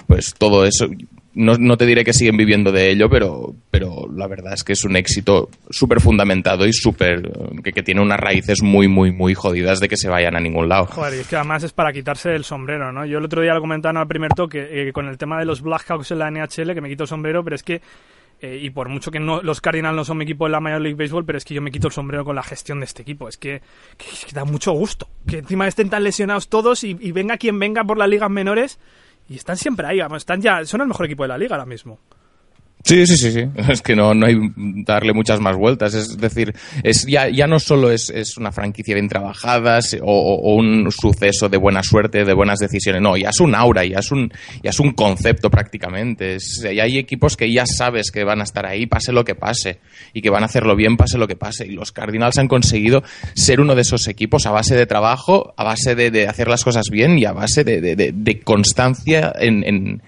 pues 0.07 0.33
todo 0.37 0.65
eso. 0.65 0.87
No, 1.33 1.53
no 1.57 1.77
te 1.77 1.85
diré 1.85 2.03
que 2.03 2.11
siguen 2.11 2.35
viviendo 2.35 2.73
de 2.73 2.91
ello, 2.91 3.09
pero, 3.09 3.55
pero 3.69 4.05
la 4.13 4.27
verdad 4.27 4.53
es 4.53 4.65
que 4.65 4.73
es 4.73 4.83
un 4.83 4.97
éxito 4.97 5.49
súper 5.69 6.01
fundamentado 6.01 6.65
y 6.67 6.73
súper. 6.73 7.31
Que, 7.63 7.71
que 7.71 7.83
tiene 7.83 8.01
unas 8.01 8.19
raíces 8.19 8.61
muy, 8.61 8.89
muy, 8.89 9.11
muy 9.11 9.33
jodidas 9.33 9.79
de 9.79 9.87
que 9.87 9.95
se 9.95 10.09
vayan 10.09 10.35
a 10.35 10.41
ningún 10.41 10.67
lado. 10.67 10.87
Joder, 10.87 11.13
y 11.13 11.19
es 11.21 11.27
que 11.27 11.37
además 11.37 11.63
es 11.63 11.71
para 11.71 11.93
quitarse 11.93 12.35
el 12.35 12.43
sombrero, 12.43 12.91
¿no? 12.91 13.05
Yo 13.05 13.19
el 13.19 13.25
otro 13.25 13.41
día 13.41 13.53
lo 13.53 13.61
comentaba 13.61 14.01
al 14.01 14.07
primer 14.07 14.33
toque 14.33 14.67
eh, 14.89 14.91
con 14.91 15.07
el 15.07 15.17
tema 15.17 15.39
de 15.39 15.45
los 15.45 15.61
Blackhawks 15.61 16.11
en 16.11 16.19
la 16.19 16.29
NHL, 16.31 16.73
que 16.73 16.81
me 16.81 16.89
quito 16.89 17.03
el 17.03 17.07
sombrero, 17.09 17.43
pero 17.45 17.55
es 17.55 17.63
que, 17.63 17.81
eh, 18.41 18.59
y 18.61 18.69
por 18.71 18.89
mucho 18.89 19.09
que 19.09 19.19
no, 19.21 19.41
los 19.41 19.61
Cardinals 19.61 19.95
no 19.95 20.03
son 20.03 20.17
mi 20.17 20.25
equipo 20.25 20.47
en 20.47 20.51
la 20.51 20.59
Major 20.59 20.81
League 20.81 20.97
Baseball, 21.01 21.23
pero 21.23 21.37
es 21.37 21.45
que 21.45 21.53
yo 21.53 21.61
me 21.61 21.71
quito 21.71 21.87
el 21.87 21.93
sombrero 21.93 22.25
con 22.25 22.35
la 22.35 22.43
gestión 22.43 22.79
de 22.79 22.85
este 22.87 23.03
equipo. 23.03 23.29
Es 23.29 23.37
que, 23.37 23.61
que- 23.97 24.09
es 24.11 24.25
que 24.25 24.33
da 24.33 24.43
mucho 24.43 24.73
gusto. 24.73 25.07
Que 25.25 25.37
encima 25.37 25.65
estén 25.65 25.89
tan 25.89 26.03
lesionados 26.03 26.49
todos 26.49 26.83
y, 26.83 26.97
y 26.99 27.13
venga 27.13 27.37
quien 27.37 27.57
venga 27.57 27.85
por 27.85 27.97
las 27.97 28.09
ligas 28.09 28.29
menores 28.29 28.79
y 29.31 29.35
están 29.35 29.55
siempre 29.55 29.87
ahí, 29.87 29.99
vamos, 29.99 30.17
están 30.17 30.41
ya, 30.41 30.65
son 30.65 30.81
el 30.81 30.87
mejor 30.87 31.05
equipo 31.05 31.23
de 31.23 31.29
la 31.29 31.37
liga 31.37 31.55
ahora 31.55 31.65
mismo. 31.65 31.99
Sí, 32.83 33.05
sí, 33.05 33.15
sí, 33.17 33.31
sí. 33.31 33.45
Es 33.71 33.81
que 33.81 33.95
no, 33.95 34.13
no 34.13 34.25
hay 34.25 34.35
darle 34.85 35.13
muchas 35.13 35.39
más 35.39 35.55
vueltas. 35.55 35.93
Es 35.93 36.17
decir, 36.17 36.53
es 36.83 37.05
ya, 37.05 37.29
ya 37.29 37.47
no 37.47 37.59
solo 37.59 37.91
es, 37.91 38.09
es 38.09 38.37
una 38.37 38.51
franquicia 38.51 38.95
bien 38.95 39.07
trabajada 39.07 39.79
o, 40.01 40.05
o- 40.11 40.55
un 40.55 40.91
suceso 40.91 41.47
de 41.47 41.57
buena 41.57 41.83
suerte, 41.83 42.25
de 42.25 42.33
buenas 42.33 42.59
decisiones. 42.59 43.01
No, 43.01 43.15
ya 43.17 43.29
es 43.29 43.39
un 43.39 43.53
aura, 43.55 43.85
ya 43.85 43.99
es 43.99 44.11
un, 44.11 44.31
ya 44.63 44.71
es 44.71 44.79
un 44.79 44.91
concepto 44.93 45.49
prácticamente. 45.49 46.35
Es- 46.35 46.63
hay 46.65 46.97
equipos 46.97 47.37
que 47.37 47.51
ya 47.51 47.65
sabes 47.65 48.11
que 48.11 48.23
van 48.23 48.41
a 48.41 48.43
estar 48.43 48.65
ahí, 48.65 48.87
pase 48.87 49.11
lo 49.11 49.23
que 49.23 49.35
pase, 49.35 49.79
y 50.13 50.21
que 50.21 50.29
van 50.29 50.43
a 50.43 50.47
hacerlo 50.47 50.75
bien, 50.75 50.97
pase 50.97 51.17
lo 51.17 51.27
que 51.27 51.35
pase. 51.35 51.67
Y 51.67 51.71
los 51.71 51.91
Cardinals 51.91 52.37
han 52.39 52.47
conseguido 52.47 53.03
ser 53.35 53.61
uno 53.61 53.75
de 53.75 53.83
esos 53.83 54.07
equipos 54.07 54.45
a 54.45 54.51
base 54.51 54.75
de 54.75 54.85
trabajo, 54.87 55.53
a 55.55 55.63
base 55.63 55.95
de, 55.95 56.09
de 56.11 56.27
hacer 56.27 56.47
las 56.47 56.63
cosas 56.63 56.85
bien 56.91 57.17
y 57.19 57.25
a 57.25 57.31
base 57.31 57.63
de- 57.63 57.81
de 58.13 58.39
constancia 58.39 59.33
en, 59.39 59.63
en 59.65 60.01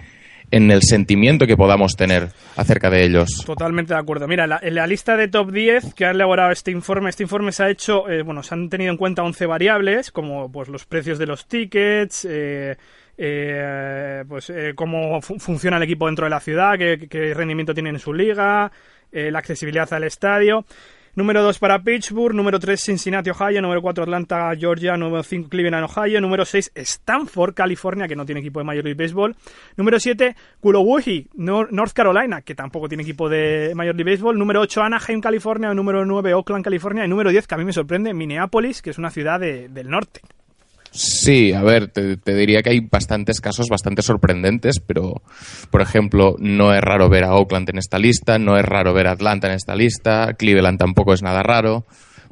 en 0.56 0.70
el 0.72 0.82
sentimiento 0.84 1.48
que 1.48 1.58
podamos 1.58 1.96
tener 1.96 2.30
acerca 2.56 2.89
de 2.89 3.04
ellos. 3.04 3.30
Totalmente 3.46 3.94
de 3.94 4.00
acuerdo. 4.00 4.28
Mira, 4.28 4.46
la- 4.46 4.60
en 4.62 4.76
la 4.76 4.86
lista 4.86 5.18
de 5.18 5.28
top 5.28 5.52
10 5.52 5.94
que 5.96 6.06
ha 6.06 6.12
elaborado 6.12 6.52
este 6.52 6.70
informe, 6.72 7.10
este 7.10 7.24
informe 7.24 7.52
se 7.52 7.63
ha 7.63 7.70
hecho, 7.70 8.08
eh, 8.10 8.22
bueno, 8.22 8.44
se 8.44 8.54
han 8.54 8.70
tenido 8.70 8.92
en 8.92 8.98
cuenta 8.98 9.24
11 9.24 9.46
variables, 9.48 10.12
como 10.12 10.52
pues 10.52 10.70
los 10.70 10.86
precios 10.86 11.18
de 11.18 11.26
los 11.26 11.48
tickets, 11.48 12.28
eh, 12.30 12.78
eh, 13.18 14.24
pues 14.28 14.50
eh, 14.50 14.74
cómo 14.76 15.22
fu- 15.22 15.39
funciona 15.39 15.78
el 15.78 15.84
equipo 15.84 16.06
dentro 16.08 16.26
de 16.26 16.30
la 16.30 16.39
ciudad, 16.39 16.78
qué, 16.78 17.08
qué 17.10 17.34
rendimiento 17.34 17.74
tiene 17.74 17.89
en 17.89 18.00
su 18.00 18.13
liga, 18.13 18.72
eh, 19.12 19.32
la 19.32 19.39
accesibilidad 19.39 19.92
al 19.94 20.04
estadio. 20.04 20.66
Número 21.15 21.43
2 21.43 21.60
para 21.60 21.78
Pittsburgh, 21.84 22.34
número 22.34 22.60
3 22.60 22.82
Cincinnati, 22.82 23.30
Ohio, 23.30 23.62
número 23.62 23.84
4 23.84 24.04
Atlanta, 24.04 24.52
Georgia, 24.58 24.97
número 24.97 25.21
5 25.21 25.47
Cleveland, 25.47 25.86
Ohio, 25.86 26.19
número 26.19 26.43
6 26.43 26.71
Stanford, 26.73 27.54
California, 27.54 28.08
que 28.08 28.15
no 28.15 28.26
tiene 28.26 28.41
equipo 28.41 28.60
de 28.60 28.65
Major 28.65 28.84
League 28.84 28.97
Baseball, 29.04 29.36
número 29.78 29.99
7 29.99 30.36
Cullowhee, 30.60 31.28
Nor- 31.36 31.71
North 31.71 31.93
Carolina, 31.93 32.41
que 32.41 32.56
tampoco 32.56 32.88
tiene 32.88 33.04
equipo 33.04 33.30
de 33.30 33.73
Major 33.76 33.93
League 33.95 34.12
Baseball, 34.12 34.39
número 34.39 34.62
8 34.62 34.82
Anaheim, 34.82 35.21
California, 35.21 35.71
número 35.76 36.04
9 36.04 36.34
Oakland, 36.34 36.63
California, 36.63 37.06
y 37.06 37.08
número 37.08 37.30
10, 37.30 37.45
que 37.45 37.54
a 37.54 37.58
mí 37.60 37.65
me 37.65 37.73
sorprende, 37.73 38.12
Minneapolis, 38.15 38.82
que 38.82 38.89
es 38.89 38.97
una 38.97 39.12
ciudad 39.12 39.39
de- 39.39 39.69
del 39.69 39.91
norte. 39.91 40.21
Sí, 40.93 41.53
a 41.53 41.63
ver, 41.63 41.88
te, 41.88 42.17
diría 42.36 42.62
que 42.62 42.69
hay 42.69 42.79
bastantes 42.82 43.41
casos 43.41 43.67
bastante 43.67 44.03
sorprendentes, 44.03 44.79
pero, 44.79 45.23
por 45.71 45.82
ejemplo, 45.82 46.36
no 46.38 46.71
es 46.71 46.82
raro 46.82 47.10
ver 47.10 47.23
a 47.23 47.34
Oakland 47.34 47.67
en 47.71 47.79
esta 47.79 47.97
lista, 47.97 48.38
no 48.38 48.58
es 48.58 48.63
raro 48.63 48.93
ver 48.93 49.08
a 49.08 49.13
Atlanta 49.13 49.47
en 49.47 49.53
esta 49.53 49.75
lista, 49.75 50.36
Cleveland 50.38 50.77
tampoco 50.77 51.13
es 51.13 51.23
nada 51.23 51.41
raro. 51.41 51.86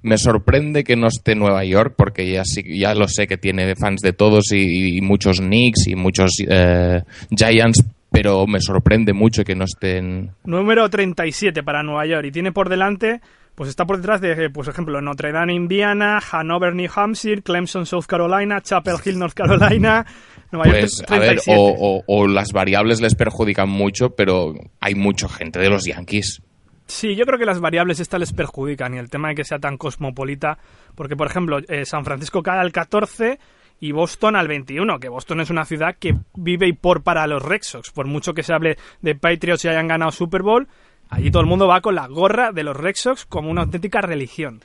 Me 0.03 0.19
sorprende 0.19 0.83
que 0.83 0.95
no 0.95 1.07
esté 1.07 1.33
Nueva 1.35 1.65
York, 1.65 1.95
porque 1.97 2.31
ya, 2.31 2.43
sí, 2.45 2.61
ya 2.77 2.93
lo 2.93 3.07
sé 3.07 3.25
que 3.25 3.37
tiene 3.37 3.75
fans 3.75 4.01
de 4.01 4.13
todos 4.13 4.51
y, 4.51 4.97
y 4.97 5.01
muchos 5.01 5.39
Knicks 5.39 5.87
y 5.87 5.95
muchos 5.95 6.31
eh, 6.47 7.01
Giants, 7.35 7.83
pero 8.11 8.45
me 8.45 8.59
sorprende 8.61 9.13
mucho 9.13 9.43
que 9.43 9.55
no 9.55 9.65
estén 9.65 10.31
Número 10.43 10.87
37 10.87 11.63
para 11.63 11.81
Nueva 11.81 12.05
York, 12.05 12.27
y 12.27 12.31
tiene 12.31 12.51
por 12.51 12.69
delante 12.69 13.21
pues 13.55 13.69
está 13.69 13.85
por 13.85 13.97
detrás 13.97 14.21
de, 14.21 14.35
pues, 14.49 14.65
por 14.67 14.73
ejemplo, 14.73 15.01
Notre 15.01 15.31
Dame, 15.31 15.53
Indiana, 15.53 16.19
Hanover, 16.31 16.73
New 16.73 16.89
Hampshire, 16.93 17.41
Clemson, 17.41 17.85
South 17.85 18.05
Carolina, 18.07 18.61
Chapel 18.61 18.95
Hill, 19.03 19.19
North 19.19 19.33
Carolina. 19.33 20.05
Nueva 20.51 20.65
York 20.67 20.79
Pues, 20.81 21.03
a 21.07 21.17
ver, 21.19 21.27
37. 21.41 21.57
o, 21.57 21.75
o- 21.79 22.03
o 22.07 22.27
las 22.27 22.51
variables 22.51 22.99
les 23.01 23.15
perjudican 23.15 23.69
mucho, 23.69 24.15
pero 24.15 24.53
hay 24.79 24.95
mucha 24.95 25.29
gente 25.29 25.59
de 25.59 25.69
los 25.69 25.85
Yankees. 25.85 26.41
Sí, 26.87 27.15
yo 27.15 27.25
creo 27.25 27.39
que 27.39 27.45
las 27.45 27.61
variables 27.61 28.01
estas 28.01 28.19
les 28.19 28.33
perjudican 28.33 28.93
y 28.93 28.97
el 28.97 29.09
tema 29.09 29.29
de 29.29 29.35
que 29.35 29.45
sea 29.45 29.59
tan 29.59 29.77
cosmopolita, 29.77 30.57
porque 30.95 31.15
por 31.15 31.27
ejemplo, 31.27 31.59
eh, 31.69 31.85
San 31.85 32.03
Francisco 32.03 32.43
cae 32.43 32.59
al 32.59 32.73
14 32.73 33.39
y 33.79 33.93
Boston 33.93 34.35
al 34.35 34.49
21, 34.49 34.99
que 34.99 35.07
Boston 35.07 35.39
es 35.39 35.49
una 35.49 35.63
ciudad 35.63 35.95
que 35.97 36.15
vive 36.35 36.67
y 36.67 36.73
por 36.73 37.01
para 37.01 37.25
los 37.27 37.41
Red 37.41 37.61
Sox, 37.61 37.91
por 37.91 38.07
mucho 38.07 38.33
que 38.33 38.43
se 38.43 38.53
hable 38.53 38.77
de 39.01 39.15
Patriots 39.15 39.63
y 39.63 39.69
hayan 39.69 39.87
ganado 39.87 40.11
Super 40.11 40.41
Bowl, 40.41 40.67
allí 41.11 41.29
todo 41.29 41.41
el 41.41 41.47
mundo 41.47 41.67
va 41.67 41.81
con 41.81 41.93
la 41.93 42.07
gorra 42.07 42.51
de 42.51 42.63
los 42.63 42.75
Red 42.75 42.95
como 43.29 43.51
una 43.51 43.61
auténtica 43.61 44.01
religión. 44.01 44.61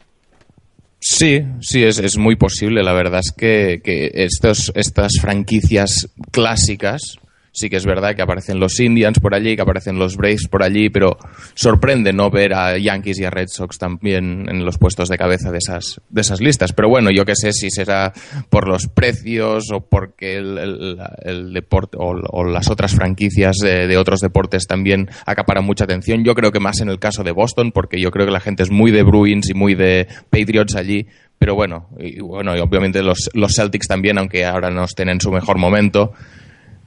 Sí, 0.98 1.44
sí, 1.61 1.85
es, 1.85 1.98
es 1.98 2.16
muy 2.16 2.37
posible. 2.37 2.82
La 2.82 2.94
verdad 2.94 3.20
es 3.20 3.32
que, 3.37 3.80
que 3.85 4.11
estos, 4.14 4.72
estas 4.74 5.12
franquicias 5.20 6.09
clásicas 6.30 7.18
sí 7.57 7.71
que 7.71 7.77
es 7.77 7.87
verdad 7.87 8.14
que 8.14 8.21
aparecen 8.21 8.61
los 8.61 8.79
Indians 8.79 9.19
por 9.19 9.35
allí, 9.35 9.57
que 9.57 9.62
aparecen 9.62 9.99
los 9.99 10.16
Braves 10.16 10.47
por 10.49 10.62
allí, 10.62 10.90
pero 10.90 11.16
sorprende 11.55 12.12
no 12.12 12.31
ver 12.31 12.53
a 12.53 12.77
Yankees 12.77 13.19
y 13.19 13.25
a 13.25 13.31
Red 13.31 13.49
Sox 13.49 13.79
también 13.79 14.47
en 14.49 14.64
los 14.64 14.77
puestos 14.77 15.09
de 15.09 15.16
cabeza 15.16 15.51
de 15.51 15.59
esas, 15.59 16.01
de 16.11 16.21
esas 16.21 16.40
listas. 16.42 16.75
Pero 16.75 16.90
bueno, 16.90 17.11
yo 17.11 17.25
qué 17.25 17.35
sé 17.35 17.53
si 17.53 17.71
será 17.71 18.12
por 18.51 18.69
los 18.69 18.88
precios 18.88 19.64
o 19.73 19.81
porque 19.81 20.37
el, 20.37 20.59
el- 21.25 21.53
deporte 21.55 21.97
o, 21.99 22.45
las 22.45 22.69
otras 22.69 22.95
franquicias 22.95 23.57
de, 23.62 23.97
otros 23.97 24.21
deportes 24.21 24.66
también 24.66 25.09
acaparan 25.25 25.64
mucha 25.64 25.85
atención. 25.85 26.25
Yo 26.25 26.35
creo 26.35 26.53
que 26.53 26.61
más 26.61 26.81
en 26.81 26.90
el 26.90 26.99
caso 26.99 27.25
de 27.25 27.33
Boston, 27.33 27.73
porque 27.73 27.99
yo 27.99 28.11
creo 28.11 28.27
que 28.27 28.33
la 28.33 28.40
gente 28.40 28.62
es 28.64 28.71
muy 28.71 28.90
de 28.90 29.03
Bruins 29.03 29.49
y 29.49 29.55
muy 29.55 29.75
de 29.75 30.07
Patriots 30.29 30.77
allí. 30.77 31.07
Pero 31.38 31.55
bueno, 31.55 31.88
y 31.99 32.21
bueno, 32.21 32.55
y 32.57 32.61
obviamente 32.61 33.03
los 33.03 33.55
Celtics 33.55 33.87
también, 33.88 34.19
aunque 34.19 34.45
ahora 34.45 34.71
no 34.71 34.85
estén 34.85 35.09
en 35.09 35.21
su 35.21 35.31
mejor 35.31 35.59
momento. 35.59 36.12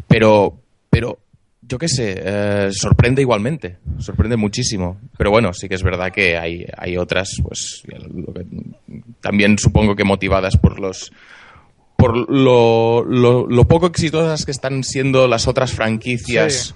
Pero, 0.10 0.62
pero 0.89 1.19
yo 1.62 1.78
qué 1.78 1.88
sé, 1.88 2.15
eh, 2.17 2.69
sorprende 2.72 3.22
igualmente, 3.22 3.78
sorprende 4.00 4.36
muchísimo. 4.36 5.00
Pero 5.17 5.30
bueno, 5.32 5.54
sí 5.54 5.69
que 5.69 5.76
es 5.76 5.84
verdad 5.84 6.12
que 6.12 6.36
hay, 6.36 6.65
hay 6.76 6.98
otras, 6.98 7.38
pues 7.41 7.84
también 9.22 9.58
supongo 9.58 9.95
que 9.95 10.04
motivadas 10.04 10.58
por 10.58 10.80
los 10.80 11.13
por 11.95 12.30
lo, 12.32 13.04
lo, 13.04 13.45
lo 13.45 13.67
poco 13.67 13.88
exitosas 13.88 14.45
que 14.45 14.52
están 14.52 14.84
siendo 14.86 15.28
las 15.28 15.48
otras 15.48 15.74
franquicias 15.74 16.76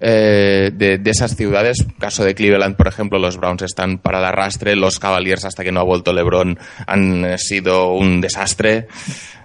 eh, 0.00 0.70
de, 0.72 0.98
de 0.98 1.10
esas 1.10 1.36
ciudades. 1.36 1.86
Caso 1.98 2.24
de 2.24 2.34
Cleveland, 2.34 2.76
por 2.76 2.88
ejemplo, 2.88 3.18
los 3.18 3.36
Browns 3.36 3.62
están 3.62 3.98
para 3.98 4.18
el 4.18 4.24
arrastre, 4.24 4.76
los 4.76 4.98
Cavaliers 4.98 5.44
hasta 5.44 5.62
que 5.64 5.72
no 5.72 5.80
ha 5.80 5.84
vuelto 5.84 6.12
LeBron 6.12 6.58
han 6.86 7.24
eh, 7.24 7.38
sido 7.38 7.92
un 7.92 8.20
desastre. 8.20 8.88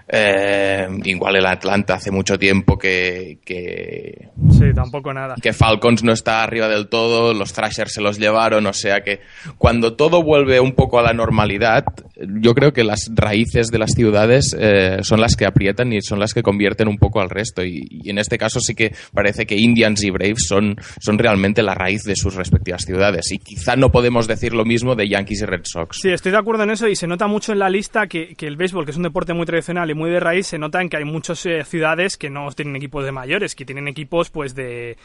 Eh, 0.08 0.88
igual 1.06 1.36
el 1.36 1.48
Atlanta 1.48 1.96
hace 1.96 2.12
mucho 2.12 2.38
tiempo 2.38 2.78
que, 2.78 3.40
que, 3.44 4.30
Sí, 4.52 4.66
tampoco 4.76 5.12
nada. 5.12 5.34
que 5.42 5.52
Falcons 5.52 6.04
no 6.04 6.14
está 6.14 6.44
arriba 6.44 6.68
del 6.68 6.90
todo, 6.90 7.34
los 7.34 7.54
Thrashers 7.54 7.92
se 7.94 8.02
los 8.02 8.20
llevaron, 8.20 8.68
o 8.68 8.74
sea 8.74 9.02
que 9.02 9.22
cuando 9.58 9.96
todo 9.96 10.22
vuelve 10.22 10.60
un 10.60 10.74
poco 10.74 11.00
a 11.00 11.02
la 11.02 11.14
normalidad, 11.14 11.86
yo 12.40 12.54
creo 12.54 12.74
que 12.74 12.84
las 12.84 13.10
raíces 13.14 13.68
de 13.68 13.80
las 13.80 13.92
ciudades 13.92 14.56
eh, 14.60 14.98
son 15.02 15.22
las 15.22 15.36
que 15.36 15.46
aprietan 15.46 15.94
y 15.94 16.02
son 16.02 16.20
las 16.20 16.34
que 16.34 16.44
convierten 16.44 16.88
un 16.88 16.98
poco 16.98 17.22
al 17.22 17.30
resto. 17.30 17.64
Y, 17.64 17.88
y 17.90 18.10
en 18.10 18.18
este 18.18 18.38
caso 18.38 18.60
sí 18.60 18.76
que 18.76 18.94
parece 19.14 19.46
que 19.46 19.56
Indians 19.56 20.04
y 20.04 20.10
Braves 20.10 20.46
son, 20.48 20.76
son 21.00 21.18
realmente 21.18 21.64
la 21.64 21.76
raíz 21.76 22.04
de 22.04 22.16
sus 22.16 22.36
respectivas 22.36 22.84
ciudades. 22.84 23.32
Y 23.32 23.40
quizá 23.40 23.76
no 23.76 23.92
podemos 23.92 24.28
decir 24.28 24.54
lo 24.54 24.66
mismo 24.66 24.96
de 24.96 25.08
Yankees 25.08 25.42
y 25.42 25.46
Red 25.46 25.62
Sox. 25.64 26.00
Sí, 26.02 26.10
estoy 26.10 26.32
de 26.32 26.38
acuerdo 26.38 26.64
en 26.64 26.72
eso 26.72 26.88
y 26.88 26.96
se 26.96 27.08
nota 27.08 27.28
mucho 27.28 27.52
en 27.52 27.60
la 27.60 27.70
lista 27.70 28.08
que, 28.08 28.36
que 28.36 28.48
el 28.48 28.58
béisbol, 28.58 28.86
que 28.86 28.92
es 28.92 28.98
un 28.98 29.04
deporte 29.04 29.34
muy 29.34 29.46
tradicional 29.46 29.90
y 29.90 29.94
muy 29.94 30.10
de 30.10 30.20
raíz, 30.20 30.48
se 30.48 30.58
nota 30.58 30.82
en 30.82 30.90
que 30.90 30.98
hay 30.98 31.06
muchas 31.06 31.46
eh, 31.46 31.64
ciudades 31.64 32.18
que 32.18 32.30
no 32.30 32.52
tienen 32.52 32.76
equipos 32.76 33.06
de 33.06 33.12
mayores, 33.12 33.56
que 33.56 33.66
tienen 33.66 33.88
equipos 33.88 34.30
pues 34.30 34.56
de 34.56 34.98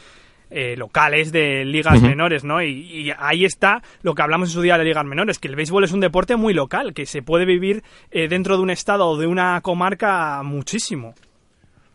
eh, 0.51 0.75
locales 0.77 1.31
de 1.31 1.65
ligas 1.65 2.01
menores, 2.01 2.43
¿no? 2.43 2.61
Y, 2.61 2.69
y 2.69 3.11
ahí 3.17 3.45
está 3.45 3.81
lo 4.03 4.13
que 4.13 4.21
hablamos 4.21 4.49
en 4.49 4.53
su 4.53 4.61
día 4.61 4.77
de 4.77 4.83
ligas 4.83 5.05
menores, 5.05 5.39
que 5.39 5.47
el 5.47 5.55
béisbol 5.55 5.85
es 5.85 5.93
un 5.93 6.01
deporte 6.01 6.35
muy 6.35 6.53
local, 6.53 6.93
que 6.93 7.05
se 7.05 7.21
puede 7.21 7.45
vivir 7.45 7.83
eh, 8.11 8.27
dentro 8.27 8.57
de 8.57 8.63
un 8.63 8.69
estado 8.69 9.07
o 9.07 9.17
de 9.17 9.27
una 9.27 9.61
comarca 9.61 10.43
muchísimo. 10.43 11.15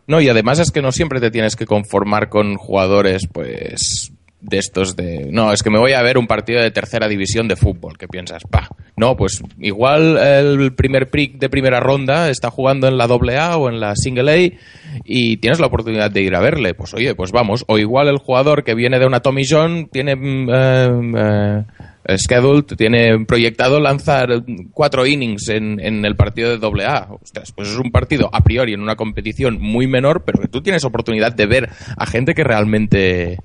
No, 0.07 0.21
y 0.21 0.29
además 0.29 0.59
es 0.59 0.71
que 0.71 0.81
no 0.81 0.91
siempre 0.91 1.19
te 1.19 1.31
tienes 1.31 1.55
que 1.55 1.65
conformar 1.65 2.29
con 2.29 2.55
jugadores, 2.55 3.27
pues, 3.31 4.11
de 4.39 4.57
estos 4.57 4.95
de... 4.95 5.29
No, 5.31 5.51
es 5.51 5.63
que 5.63 5.69
me 5.69 5.79
voy 5.79 5.93
a 5.93 6.01
ver 6.01 6.17
un 6.17 6.27
partido 6.27 6.61
de 6.61 6.71
tercera 6.71 7.07
división 7.07 7.47
de 7.47 7.55
fútbol, 7.55 7.97
¿qué 7.97 8.07
piensas? 8.07 8.43
Pa. 8.49 8.69
No, 8.95 9.15
pues 9.15 9.41
igual 9.59 10.17
el 10.17 10.73
primer 10.73 11.09
pick 11.09 11.37
de 11.37 11.49
primera 11.49 11.79
ronda 11.79 12.29
está 12.29 12.49
jugando 12.49 12.87
en 12.87 12.97
la 12.97 13.07
doble 13.07 13.37
A 13.37 13.57
o 13.57 13.69
en 13.69 13.79
la 13.79 13.95
single 13.95 14.31
A 14.31 14.59
y 15.03 15.37
tienes 15.37 15.59
la 15.59 15.67
oportunidad 15.67 16.11
de 16.11 16.21
ir 16.21 16.35
a 16.35 16.39
verle. 16.39 16.73
Pues 16.73 16.93
oye, 16.93 17.15
pues 17.15 17.31
vamos. 17.31 17.65
O 17.67 17.77
igual 17.77 18.07
el 18.07 18.17
jugador 18.17 18.63
que 18.63 18.75
viene 18.75 18.99
de 18.99 19.05
una 19.05 19.21
Tommy 19.21 19.43
John 19.47 19.89
tiene... 19.91 20.15
mm, 20.15 20.49
eh, 20.53 21.65
eh, 22.09 22.17
scheduled, 22.17 22.63
tiene 22.77 23.25
proyectado 23.25 23.81
lanzar 23.81 24.29
cuatro 24.71 25.05
innings 25.05 25.49
en, 25.49 25.77
en 25.81 26.05
el 26.05 26.15
partido 26.15 26.49
de 26.49 26.57
doble 26.57 26.85
A. 26.85 27.09
Ostras, 27.21 27.51
pues 27.51 27.67
es 27.67 27.77
un 27.77 27.91
partido 27.91 28.29
a 28.31 28.41
priori 28.45 28.73
en 28.73 28.81
una 28.81 28.95
competición 28.95 29.57
muy 29.59 29.87
menor, 29.87 30.23
pero 30.23 30.39
que 30.41 30.47
tú 30.47 30.61
tienes 30.61 30.85
oportunidad 30.85 31.33
de 31.33 31.45
ver 31.47 31.69
a 31.97 32.05
gente 32.05 32.33
que 32.33 32.45
realmente 32.45 33.39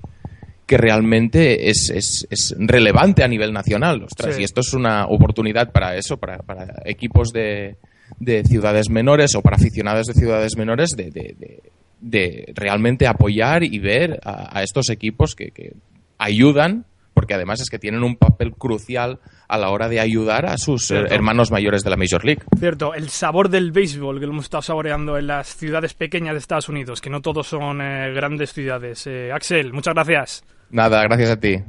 que 0.72 0.78
realmente 0.78 1.68
es, 1.68 1.90
es, 1.94 2.26
es 2.30 2.54
relevante 2.58 3.22
a 3.22 3.28
nivel 3.28 3.52
nacional. 3.52 4.02
Ostras, 4.04 4.36
Sí. 4.36 4.40
y 4.40 4.44
esto 4.44 4.62
es 4.62 4.72
una 4.72 5.04
oportunidad 5.06 5.70
para 5.70 5.96
eso, 5.96 6.16
para, 6.16 6.38
para 6.38 6.80
equipos 6.86 7.28
de, 7.30 7.76
de 8.18 8.42
ciudades 8.44 8.88
menores 8.88 9.34
o 9.34 9.42
para 9.42 9.56
aficionados 9.56 10.06
de 10.06 10.14
ciudades 10.14 10.56
menores 10.56 10.92
de, 10.96 11.10
de- 11.10 12.52
realmente 12.56 13.06
apoyar 13.06 13.62
y 13.64 13.78
ver 13.78 14.18
a, 14.24 14.58
a 14.58 14.62
estos 14.62 14.88
equipos 14.88 15.34
que, 15.34 15.50
que 15.50 15.74
ayudan, 16.18 16.86
porque 17.14 17.34
además 17.34 17.60
es 17.60 17.68
que 17.68 17.78
tienen 17.78 18.02
un 18.02 18.16
papel 18.16 18.52
crucial 18.54 19.18
a 19.48 19.58
la 19.58 19.68
hora 19.68 19.88
de 19.90 20.00
ayudar 20.00 20.46
a 20.46 20.56
sus 20.56 20.84
eh, 20.90 20.94
Cierto. 20.94 21.14
hermanos 21.14 21.50
mayores 21.50 21.82
de 21.84 21.90
la 21.90 21.96
Major 21.96 22.24
League. 22.24 22.42
Cierto, 22.58 22.94
el 22.94 23.08
sabor 23.10 23.50
del 23.50 23.70
béisbol 23.70 24.18
que 24.18 24.26
lo 24.26 24.32
hemos 24.32 24.46
estado 24.46 24.62
saboreando 24.62 25.18
en 25.18 25.26
las 25.26 25.54
ciudades 25.54 25.92
pequeñas 25.94 26.32
de 26.32 26.38
Estados 26.38 26.68
Unidos, 26.70 27.00
que 27.02 27.10
no 27.10 27.20
todos 27.20 27.46
son 27.46 27.80
eh, 27.82 28.12
grandes 28.14 28.52
ciudades. 28.54 29.06
Eh, 29.06 29.30
Axel, 29.32 29.72
muchas 29.74 29.92
gracias. 29.94 30.44
Nada, 30.72 31.02
gracias 31.02 31.28
a 31.28 31.36
ti. 31.38 31.62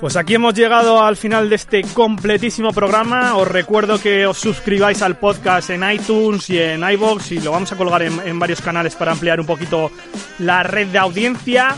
Pues 0.00 0.16
aquí 0.16 0.34
hemos 0.34 0.54
llegado 0.54 1.04
al 1.04 1.16
final 1.16 1.50
de 1.50 1.56
este 1.56 1.82
completísimo 1.82 2.72
programa. 2.72 3.36
Os 3.36 3.48
recuerdo 3.48 4.00
que 4.00 4.24
os 4.24 4.38
suscribáis 4.38 5.02
al 5.02 5.18
podcast 5.18 5.68
en 5.70 5.90
iTunes 5.90 6.48
y 6.48 6.58
en 6.58 6.88
iVoox 6.88 7.32
y 7.32 7.40
lo 7.40 7.50
vamos 7.50 7.70
a 7.72 7.76
colgar 7.76 8.02
en, 8.02 8.18
en 8.26 8.38
varios 8.38 8.62
canales 8.62 8.94
para 8.94 9.12
ampliar 9.12 9.40
un 9.40 9.46
poquito 9.46 9.90
la 10.38 10.62
red 10.62 10.86
de 10.86 10.98
audiencia. 10.98 11.74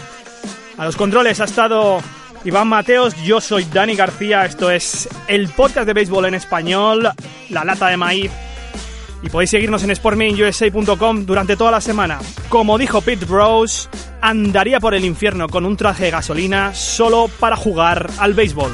A 0.77 0.85
los 0.85 0.95
controles 0.95 1.41
ha 1.41 1.45
estado 1.45 2.01
Iván 2.45 2.69
Mateos, 2.69 3.15
yo 3.25 3.41
soy 3.41 3.65
Dani 3.65 3.97
García, 3.97 4.45
esto 4.45 4.71
es 4.71 5.09
el 5.27 5.49
podcast 5.49 5.87
de 5.87 5.93
béisbol 5.93 6.27
en 6.27 6.35
español, 6.35 7.11
La 7.51 7.65
Lata 7.65 7.89
de 7.89 7.97
Maíz. 7.97 8.31
Y 9.23 9.29
podéis 9.29 9.51
seguirnos 9.51 9.83
en 9.83 9.95
sportmanusa.com 9.95 11.27
durante 11.27 11.57
toda 11.57 11.73
la 11.73 11.81
semana. 11.81 12.21
Como 12.49 12.79
dijo 12.79 13.01
Pete 13.01 13.27
Rose, 13.27 13.89
andaría 14.21 14.79
por 14.79 14.95
el 14.95 15.05
infierno 15.05 15.49
con 15.49 15.67
un 15.67 15.77
traje 15.77 16.05
de 16.05 16.11
gasolina 16.13 16.73
solo 16.75 17.29
para 17.41 17.57
jugar 17.57 18.09
al 18.19 18.35
béisbol. 18.35 18.73